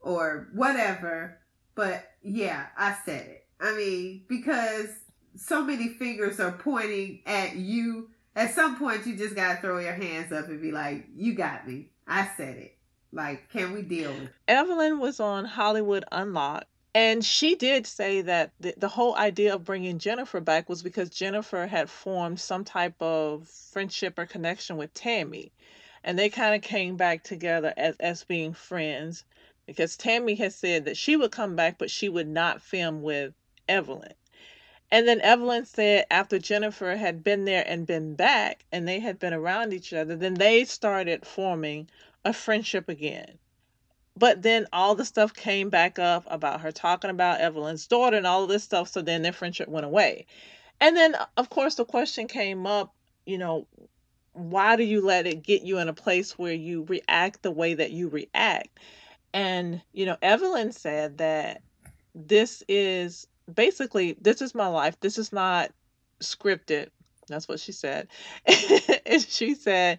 [0.00, 1.38] or whatever.
[1.74, 3.46] But yeah, I said it.
[3.60, 4.88] I mean, because
[5.36, 9.92] so many fingers are pointing at you at some point you just gotta throw your
[9.94, 11.90] hands up and be like, "You got me.
[12.06, 12.76] I said it.
[13.12, 14.32] Like, can we deal with?" It?
[14.48, 19.64] Evelyn was on Hollywood Unlocked, and she did say that the, the whole idea of
[19.64, 24.94] bringing Jennifer back was because Jennifer had formed some type of friendship or connection with
[24.94, 25.52] Tammy,
[26.04, 29.24] and they kind of came back together as as being friends
[29.66, 33.34] because Tammy had said that she would come back, but she would not film with
[33.68, 34.14] Evelyn.
[34.90, 39.18] And then Evelyn said after Jennifer had been there and been back and they had
[39.18, 41.88] been around each other, then they started forming
[42.24, 43.38] a friendship again.
[44.16, 48.26] But then all the stuff came back up about her talking about Evelyn's daughter and
[48.26, 48.88] all of this stuff.
[48.88, 50.26] So then their friendship went away.
[50.80, 52.94] And then, uh, of course, the question came up,
[53.26, 53.66] you know,
[54.32, 57.74] why do you let it get you in a place where you react the way
[57.74, 58.78] that you react?
[59.32, 61.62] And, you know, Evelyn said that
[62.14, 64.98] this is basically, this is my life.
[65.00, 65.72] This is not
[66.20, 66.88] scripted.
[67.28, 68.08] That's what she said.
[69.06, 69.98] and she said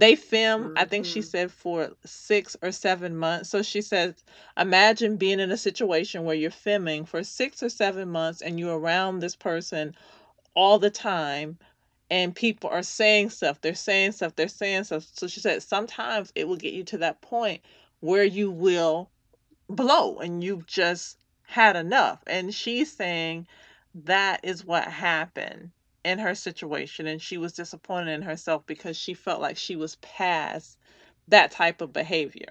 [0.00, 1.24] they film, I think she Mhm.
[1.24, 3.50] said for six or seven months.
[3.50, 4.24] So she says,
[4.58, 8.78] imagine being in a situation where you're filming for six or seven months and you're
[8.78, 9.94] around this person
[10.54, 11.58] all the time
[12.10, 15.06] and people are saying stuff, they're saying stuff, they're saying stuff.
[15.14, 17.62] So she said sometimes it will get you to that point
[18.00, 19.10] where you will
[19.68, 22.22] blow and you've just had enough.
[22.26, 23.46] And she's saying
[23.94, 25.72] that is what happened
[26.04, 27.06] in her situation.
[27.06, 30.78] And she was disappointed in herself because she felt like she was past
[31.28, 32.48] that type of behavior.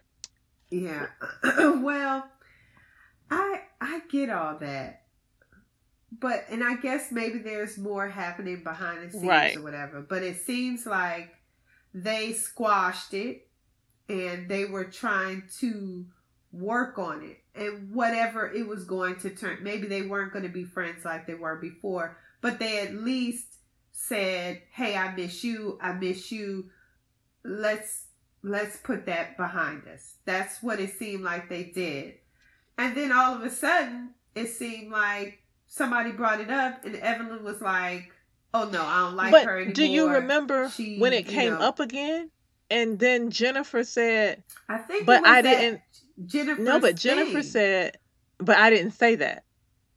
[0.69, 1.07] Yeah.
[1.43, 2.27] well,
[3.31, 5.03] I I get all that.
[6.19, 9.57] But and I guess maybe there's more happening behind the scenes Right.
[9.57, 10.01] or whatever.
[10.01, 11.29] But it seems like
[11.93, 13.47] they squashed it
[14.09, 16.05] and they were trying to
[16.51, 17.37] work on it.
[17.55, 21.27] And whatever it was going to turn maybe they weren't going to be friends like
[21.27, 23.45] they were before, but they at least
[23.91, 25.77] said, "Hey, I miss you.
[25.81, 26.69] I miss you.
[27.43, 28.05] Let's
[28.43, 32.15] let's put that behind us." That's what it seemed like they did.
[32.77, 37.43] And then all of a sudden, it seemed like somebody brought it up and Evelyn
[37.43, 38.11] was like,
[38.53, 41.53] "Oh no, I don't like but her anymore." do you remember She, when it came
[41.53, 42.29] know- up again?
[42.69, 45.81] And then Jennifer said, I think but I didn't-
[46.25, 46.61] Jennifer.
[46.61, 47.97] No, but Jennifer said,
[48.39, 49.45] but I didn't say that.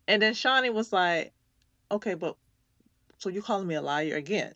[0.06, 1.32] And then Shaunie was like,
[1.90, 2.36] okay, but
[3.18, 4.54] so you calling me a liar again.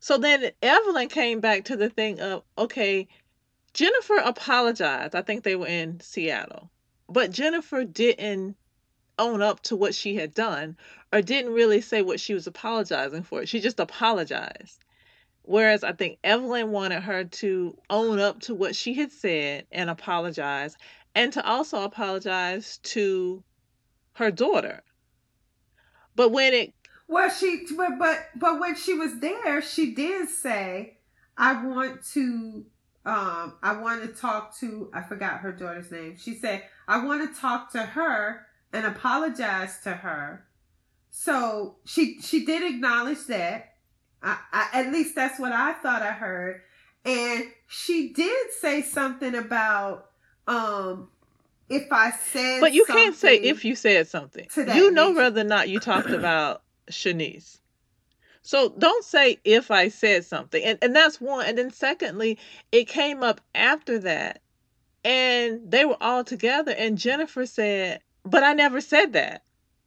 [0.00, 3.08] So then Evelyn came back to the thing of, okay,
[3.74, 5.14] Jennifer apologized.
[5.14, 6.70] I think they were in Seattle.
[7.08, 8.56] But Jennifer didn't
[9.18, 10.76] own up to what she had done
[11.12, 13.46] or didn't really say what she was apologizing for.
[13.46, 14.84] She just apologized.
[15.42, 19.90] Whereas I think Evelyn wanted her to own up to what she had said and
[19.90, 20.76] apologize.
[21.14, 23.42] and to also apologize to
[24.14, 24.82] her daughter.
[26.20, 26.74] But when it
[27.08, 30.98] Well, she but but but when she was there, she did say,
[31.34, 32.66] "I want to
[33.06, 36.18] um I want to talk to I forgot her daughter's name.
[36.18, 40.44] She said, "I want to talk to her and apologize to her."
[41.08, 43.76] So she she did acknowledge that.
[44.22, 46.60] I, I at least that's what I thought I heard.
[47.06, 50.10] And she did say something about
[50.46, 51.08] um
[51.70, 54.48] if I said but you can't say if you said something.
[54.56, 57.58] You know whether or not you talked about Shanice.
[58.42, 60.62] So don't say if I said something.
[60.62, 61.46] And and that's one.
[61.46, 62.38] And then secondly,
[62.72, 64.42] it came up after that.
[65.04, 69.44] And they were all together and Jennifer said, "But I never said that."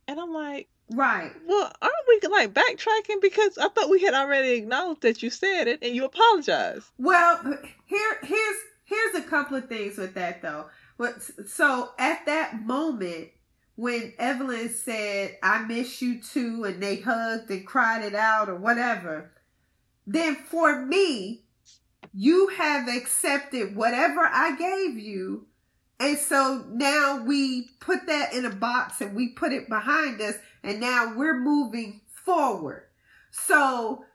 [0.08, 1.32] And I'm like, right.
[1.46, 5.68] "Well, aren't we like backtracking because I thought we had already acknowledged that you said
[5.68, 10.66] it and you apologized." Well, here here's here's a couple of things with that though.
[11.04, 13.32] But so at that moment
[13.76, 18.56] when Evelyn said, "I miss you too," and they hugged and cried it out or
[18.56, 19.34] whatever,
[20.08, 21.44] then for me,
[22.14, 25.48] you have accepted whatever I gave you.
[26.00, 30.36] And so now we put that in a box and we put it behind us,
[30.64, 32.88] and now we're moving forward.
[33.30, 34.06] So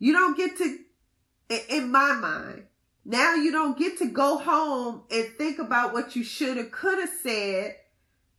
[0.00, 0.78] you don't get to,
[1.68, 2.66] in my mind,
[3.04, 6.98] now you don't get to go home and think about what you should have, could
[6.98, 7.76] have said.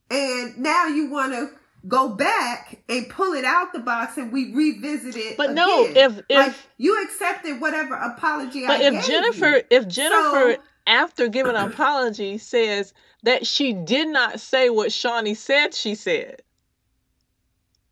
[0.10, 1.50] And now you want to
[1.88, 5.38] go back and pull it out the box and we revisit it.
[5.38, 9.62] But no, if if like you accepted whatever apology but I if gave Jennifer you.
[9.70, 10.58] if Jennifer So-
[10.88, 12.94] after giving an apology says
[13.24, 16.42] that she did not say what Shaunie said she said.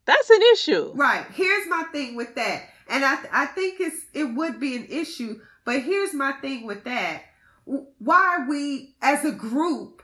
[0.04, 0.92] That's an issue.
[0.94, 1.24] Right.
[1.32, 2.64] Here's my thing with that.
[2.88, 6.84] And I I think it's it would be an issue, but here's my thing with
[6.84, 7.22] that.
[7.64, 10.02] Why are we as a group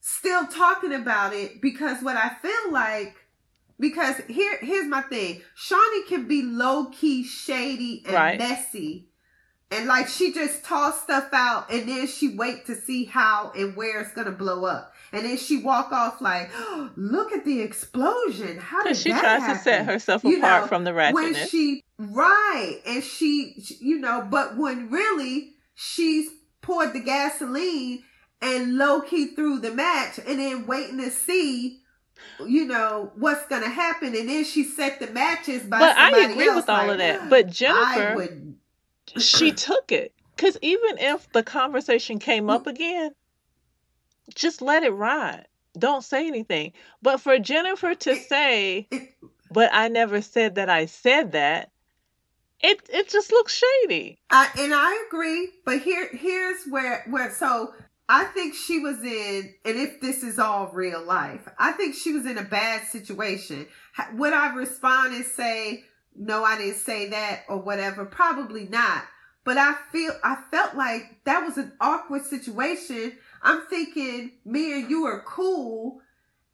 [0.00, 1.60] still talking about it?
[1.62, 3.16] Because what I feel like
[3.80, 5.42] because here here's my thing.
[5.56, 8.38] Shaunie can be low key shady and Right.
[8.38, 9.08] messy.
[9.70, 13.74] And like she just toss stuff out and then she wait to see how and
[13.74, 14.92] where it's gonna blow up.
[15.12, 18.58] And then she walk off like, oh, look at the explosion.
[18.58, 19.56] How did she that tries happen?
[19.56, 21.48] to set herself You apart know, from the when ratchetness.
[21.48, 26.28] she right and she you know but when really she's
[26.60, 28.02] poured the gasoline
[28.42, 31.80] and low key threw the match and then waiting to see
[32.46, 36.48] you know what's gonna happen and then she set the matches by but I agree
[36.48, 37.30] else, with all like, of that.
[37.30, 38.56] But Jennifer, would
[39.18, 40.12] she took it.
[40.36, 43.12] Because even if the conversation came up again,
[44.34, 45.46] just let it ride.
[45.78, 46.72] Don't say anything.
[47.02, 48.88] But for Jennifer to say,
[49.50, 51.70] but I never said that I said that,
[52.64, 54.18] it it just looks shady.
[54.30, 57.74] I, and I agree, but here here's where where so
[58.08, 62.12] I think she was in, and if this is all real life, I think she
[62.12, 63.66] was in a bad situation.
[64.14, 65.84] Would I respond and say
[66.16, 68.04] no, I didn't say that or whatever?
[68.04, 69.04] Probably not.
[69.44, 73.12] But I feel I felt like that was an awkward situation.
[73.42, 76.00] I'm thinking me and you are cool,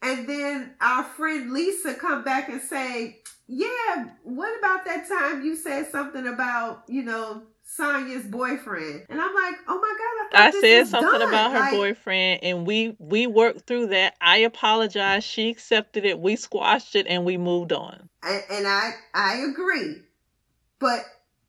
[0.02, 3.19] and then our friend Lisa come back and say,
[3.50, 9.06] yeah, what about that time you said something about, you know, Sonya's boyfriend?
[9.10, 11.28] And I'm like, oh my God, I, I this said something done.
[11.28, 14.14] about her Like, boyfriend and we we worked through that.
[14.20, 15.26] I apologized.
[15.26, 16.20] She accepted it.
[16.20, 18.08] We squashed it and we moved on.
[18.22, 19.96] And, and I, I agree.
[20.78, 21.04] But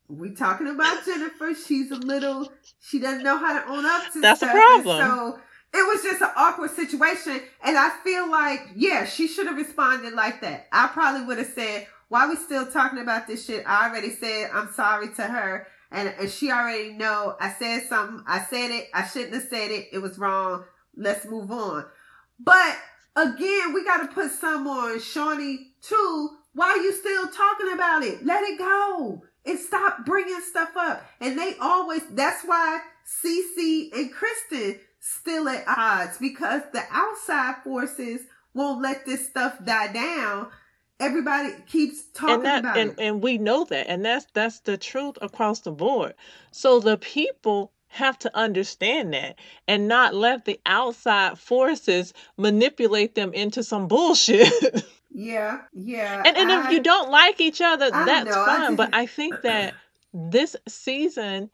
[0.08, 1.54] we talking about Jennifer.
[1.56, 4.56] She's a little, she doesn't know how to own up to That's a stuff.
[4.56, 5.08] and problem.
[5.08, 5.39] So
[5.74, 7.41] it was just an awkward situation.
[7.63, 10.67] And I feel like, yeah, she should have responded like that.
[10.72, 13.63] I probably would have said, why we still talking about this shit?
[13.65, 15.67] I already said I'm sorry to her.
[15.91, 18.24] And, and she already know I said something.
[18.28, 18.89] I said it.
[18.93, 19.88] I shouldn't have said it.
[19.93, 20.65] It was wrong.
[20.95, 21.86] Let's move on.
[22.38, 22.78] But
[23.15, 26.30] again, we got to put some on Shaunie too.
[26.53, 28.26] Why are you still talking about it?
[28.26, 31.05] Let it go and stop bringing stuff up.
[31.22, 32.82] And they always, that's why
[33.24, 38.22] Cece and Kristen still at odds because the outside forces
[38.54, 40.47] won't let this stuff die down.
[40.99, 42.99] Everybody keeps talking and that about and, it.
[42.99, 46.14] and we know that and that's that's the truth across the board
[46.52, 53.34] so the people have to understand that and not let the outside forces manipulate them
[53.34, 54.54] into some bullshit
[55.14, 56.22] Yeah, yeah.
[56.24, 59.08] and, and if you don't like each other I that's know, I fine but i
[59.08, 59.74] think that
[60.14, 61.49] this season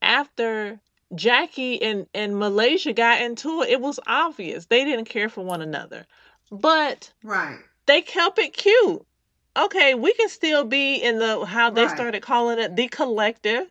[0.00, 0.80] after
[1.14, 5.62] jackie and and malaysia got into it it was obvious they didn't care for one
[5.62, 6.04] another
[6.50, 7.58] but right.
[7.86, 9.04] they kept it cute.
[9.56, 11.90] Okay, we can still be in the how they Right.
[11.96, 13.70] started calling it the collective,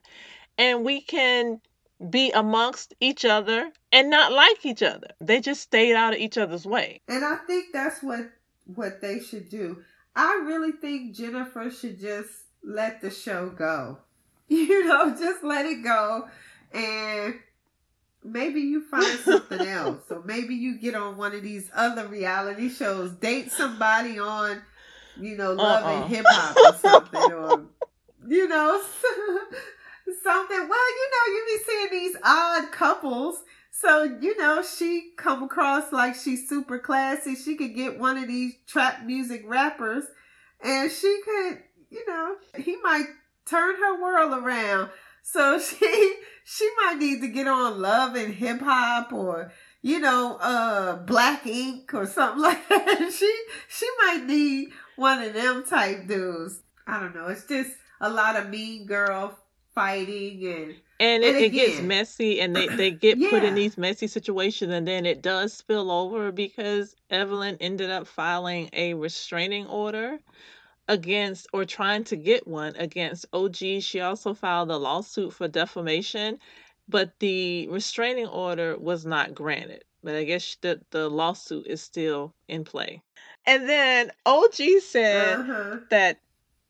[0.58, 1.62] and we can
[2.10, 5.08] be amongst each other and not like each other.
[5.22, 7.02] They just stayed out of each other's way.
[7.08, 8.32] And I think that's what
[8.66, 9.84] what they should do.
[10.16, 12.32] I really think Jennifer should just
[12.64, 14.00] let the show go.
[14.48, 16.30] You know, just let it go
[16.74, 17.36] and
[18.24, 20.04] maybe you find something else.
[20.08, 24.62] So maybe you get on one of these other reality shows, date somebody on,
[25.20, 26.02] you know, love Uh-uh.
[26.04, 27.64] and hip hop or something, or
[28.28, 28.82] you know,
[30.24, 30.58] something.
[30.70, 33.44] Well, you know, you be seeing these odd couples.
[33.72, 37.36] So, you know, she come across like she's super classy.
[37.36, 40.06] She could get one of these trap music rappers
[40.64, 41.60] and she could,
[41.90, 43.06] you know, he might
[43.46, 44.90] turn her world around.
[45.26, 49.52] So she she might need to get on love and hip hop or
[49.82, 53.12] you know, uh Black Ink or something like that.
[53.12, 56.62] She she might need one of them type dudes.
[56.88, 57.28] I don't know.
[57.28, 59.38] It's just a lot of mean girl
[59.74, 63.78] fighting and And it, And it gets messy and they, they get put in these
[63.78, 69.66] messy situations and then it does spill over because Evelyn ended up filing a restraining
[69.66, 70.20] order
[70.88, 73.56] against or trying to get one against OG.
[73.82, 76.40] She also filed a lawsuit for defamation,
[76.88, 79.84] but the restraining order was not granted.
[80.04, 83.02] But I guess the, the lawsuit is still in play.
[83.46, 85.78] And then OG said uh-huh.
[85.90, 86.20] that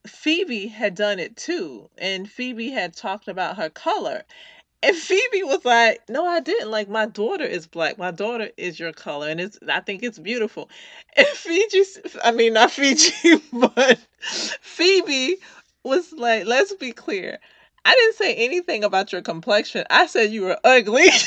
[0.06, 4.24] Feby had done it too, and Feby had talked about her color.
[4.82, 6.70] And Feby was like, "No, I didn't.
[6.70, 7.98] Like my daughter is black.
[7.98, 10.70] My daughter is your color, and it's I think it's beautiful."
[11.16, 11.84] And Fiji,
[12.22, 15.34] I mean not Fiji, but Feby
[15.84, 17.38] was like, "Let's be clear.
[17.84, 19.84] I didn't say anything about your complexion.
[19.90, 21.08] I said you were ugly."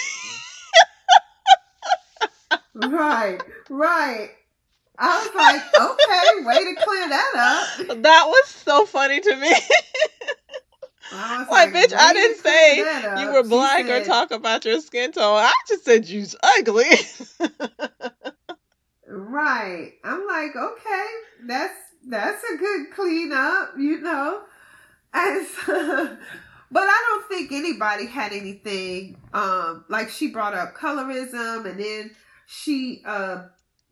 [2.76, 3.40] Right,
[3.70, 4.30] right.
[4.98, 7.32] I was like, okay, way to clear that
[7.90, 8.04] up.
[8.04, 9.54] that was so funny to me.
[11.12, 12.78] I was Like, bitch, I didn't say
[13.22, 15.38] you were She black or talk about your skin tone.
[15.38, 16.86] I just said you's ugly.
[19.12, 19.94] Right.
[20.04, 21.06] I'm like, okay,
[21.48, 21.74] that's
[22.08, 24.42] that's a good cleanup, you know.
[25.14, 26.18] And so,
[26.72, 29.18] but I don't think anybody had anything.
[29.34, 32.12] Um, like she brought up colorism, and then
[32.48, 33.46] she uh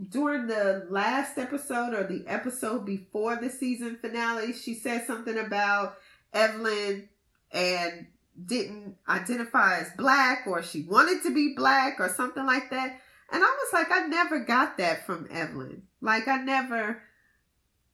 [0.09, 5.95] during the last episode or the episode before the season finale, she said something about
[6.34, 7.10] Evelyn
[7.52, 8.08] and
[8.46, 13.00] didn't identify as black or she wanted to be black or something like that.
[13.32, 15.84] And I was like, I never got that from Evelyn.
[16.02, 17.02] Like, I never,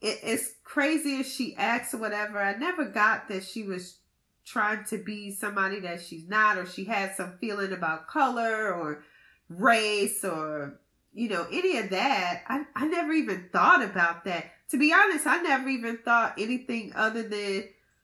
[0.01, 3.97] it, as crazy as she acts or whatever, I never got that she was
[4.45, 9.03] trying to be somebody that she's not or she had some feeling about color or
[9.49, 10.79] race or,
[11.13, 12.43] you know, any of that.
[12.47, 14.51] I, I never even thought about that.
[14.69, 17.63] To be honest, I never even thought anything other than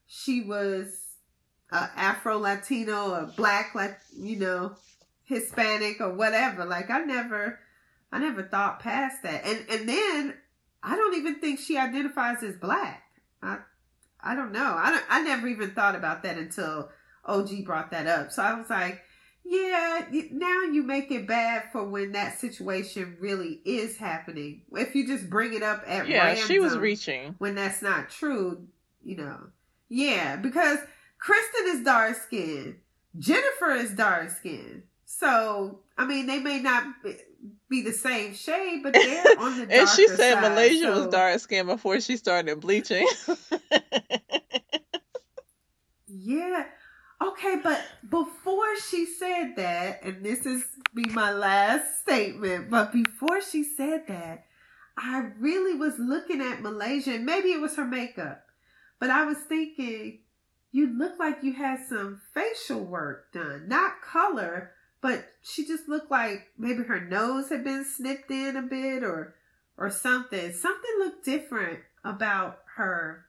[0.10, 0.92] she was
[1.72, 4.76] uh, Afro Latino or black, like, you know,
[5.24, 6.66] Hispanic or whatever.
[6.66, 7.60] Like I never
[8.12, 9.46] I never thought past that.
[9.46, 10.34] And and then
[10.82, 13.04] I don't even think she identifies as black.
[13.42, 13.60] I
[14.20, 14.74] I don't know.
[14.76, 16.90] I don't, I never even thought about that until
[17.26, 18.32] OG brought that up.
[18.32, 19.04] So I was like,
[19.46, 24.64] yeah, now you make it bad for when that situation really is happening.
[24.72, 27.36] If you just bring it up at yeah, she was reaching.
[27.38, 28.68] when that's not true,
[29.04, 29.40] you know.
[29.90, 30.80] Yeah, because
[31.20, 32.78] Kristen is dark skinned.
[33.18, 34.84] Jennifer is dark skinned.
[35.06, 39.74] So, I mean, they may not be- the same shade, but they're on the darker
[39.82, 43.08] And she said side, Malaysia was dark skinned before she started bleaching.
[46.30, 46.66] Yeah.
[47.22, 50.64] Okay, but before she said that, and this is
[50.94, 54.46] be my last statement, but before she said that,
[54.98, 58.46] I really was looking at Malaysia, and maybe it was her makeup,
[59.00, 60.20] but I was thinking,
[60.72, 64.72] you look like you had some facial work done, not color,
[65.02, 69.36] but she just looked like maybe her nose had been snipped in a bit, or
[69.78, 70.52] or something.
[70.52, 73.26] Something looked different about her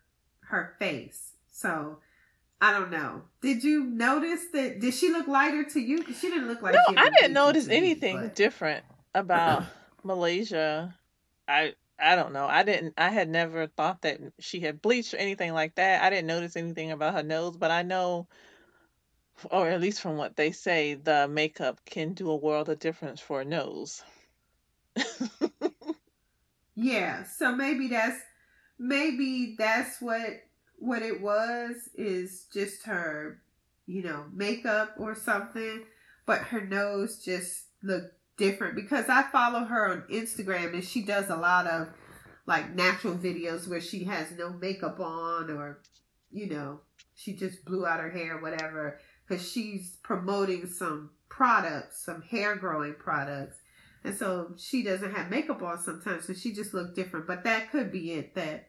[0.48, 1.32] her face.
[1.52, 1.98] So
[2.60, 3.22] I don't know.
[3.40, 4.80] Did you notice that?
[4.80, 6.04] Did she look lighter to you?
[6.12, 6.74] she didn't look like.
[6.74, 9.64] no, she I didn't notice to me, anything but- different about
[10.02, 10.94] Malaysia.
[11.48, 12.46] I I don't know.
[12.46, 16.02] I didn't I had never thought that she had bleached or anything like that.
[16.02, 18.28] I didn't notice anything about her nose, but I know
[19.50, 23.20] or at least from what they say, the makeup can do a world of difference
[23.20, 24.02] for a nose.
[26.74, 28.20] Yeah, so maybe that's
[28.78, 30.42] maybe that's what
[30.78, 33.42] what it was is just her,
[33.86, 35.84] you know, makeup or something,
[36.26, 41.28] but her nose just looked different because I follow her on Instagram and she does
[41.28, 41.88] a lot of
[42.46, 45.82] like natural videos where she has no makeup on or
[46.32, 46.80] you know,
[47.14, 52.94] she just blew out her hair whatever because she's promoting some products, some hair growing
[52.94, 53.58] products.
[54.04, 57.26] And so she doesn't have makeup on sometimes, so she just looked different.
[57.26, 58.68] But that could be it that,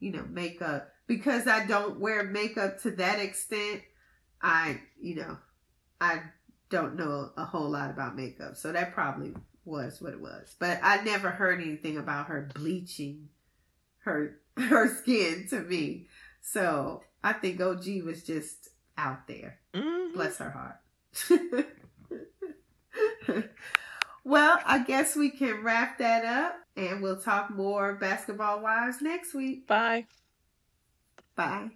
[0.00, 0.88] you know, makeup.
[1.06, 3.82] Because I don't wear makeup to that extent,
[4.42, 5.38] I, you know,
[6.00, 6.22] I
[6.72, 8.56] don't know a whole lot about makeup.
[8.56, 9.32] So that probably
[9.64, 10.56] was what it was.
[10.58, 13.28] But I never heard anything about her bleaching
[13.98, 16.08] her her skin to me.
[16.40, 19.60] So I think OG was just out there.
[19.74, 20.14] Mhm.
[20.14, 20.78] Bless her heart.
[24.24, 29.34] well, I guess we can wrap that up and we'll talk more basketball wives next
[29.34, 29.66] week.
[29.66, 30.06] Bye.
[31.36, 31.70] Bye.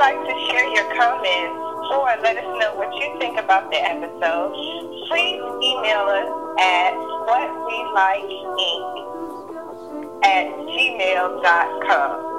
[0.00, 1.60] Like to share your comments
[1.92, 4.54] or let us know what you think about the episode,
[5.08, 6.94] please email us at
[7.28, 8.80] whatwelikeink
[10.24, 12.30] at gmail.com.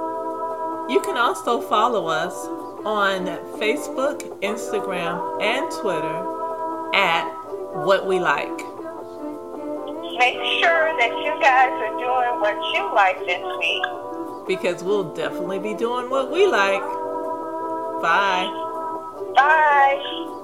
[0.90, 2.34] You can also follow us
[2.84, 3.28] on
[3.60, 6.26] Facebook, Instagram, and Twitter
[6.96, 7.30] at
[7.86, 8.58] What We Like.
[10.18, 13.86] Make sure that you guys are doing what you like this week.
[14.48, 17.01] Because we'll definitely be doing what we like.
[18.02, 18.50] Bye.
[19.36, 20.38] Bye.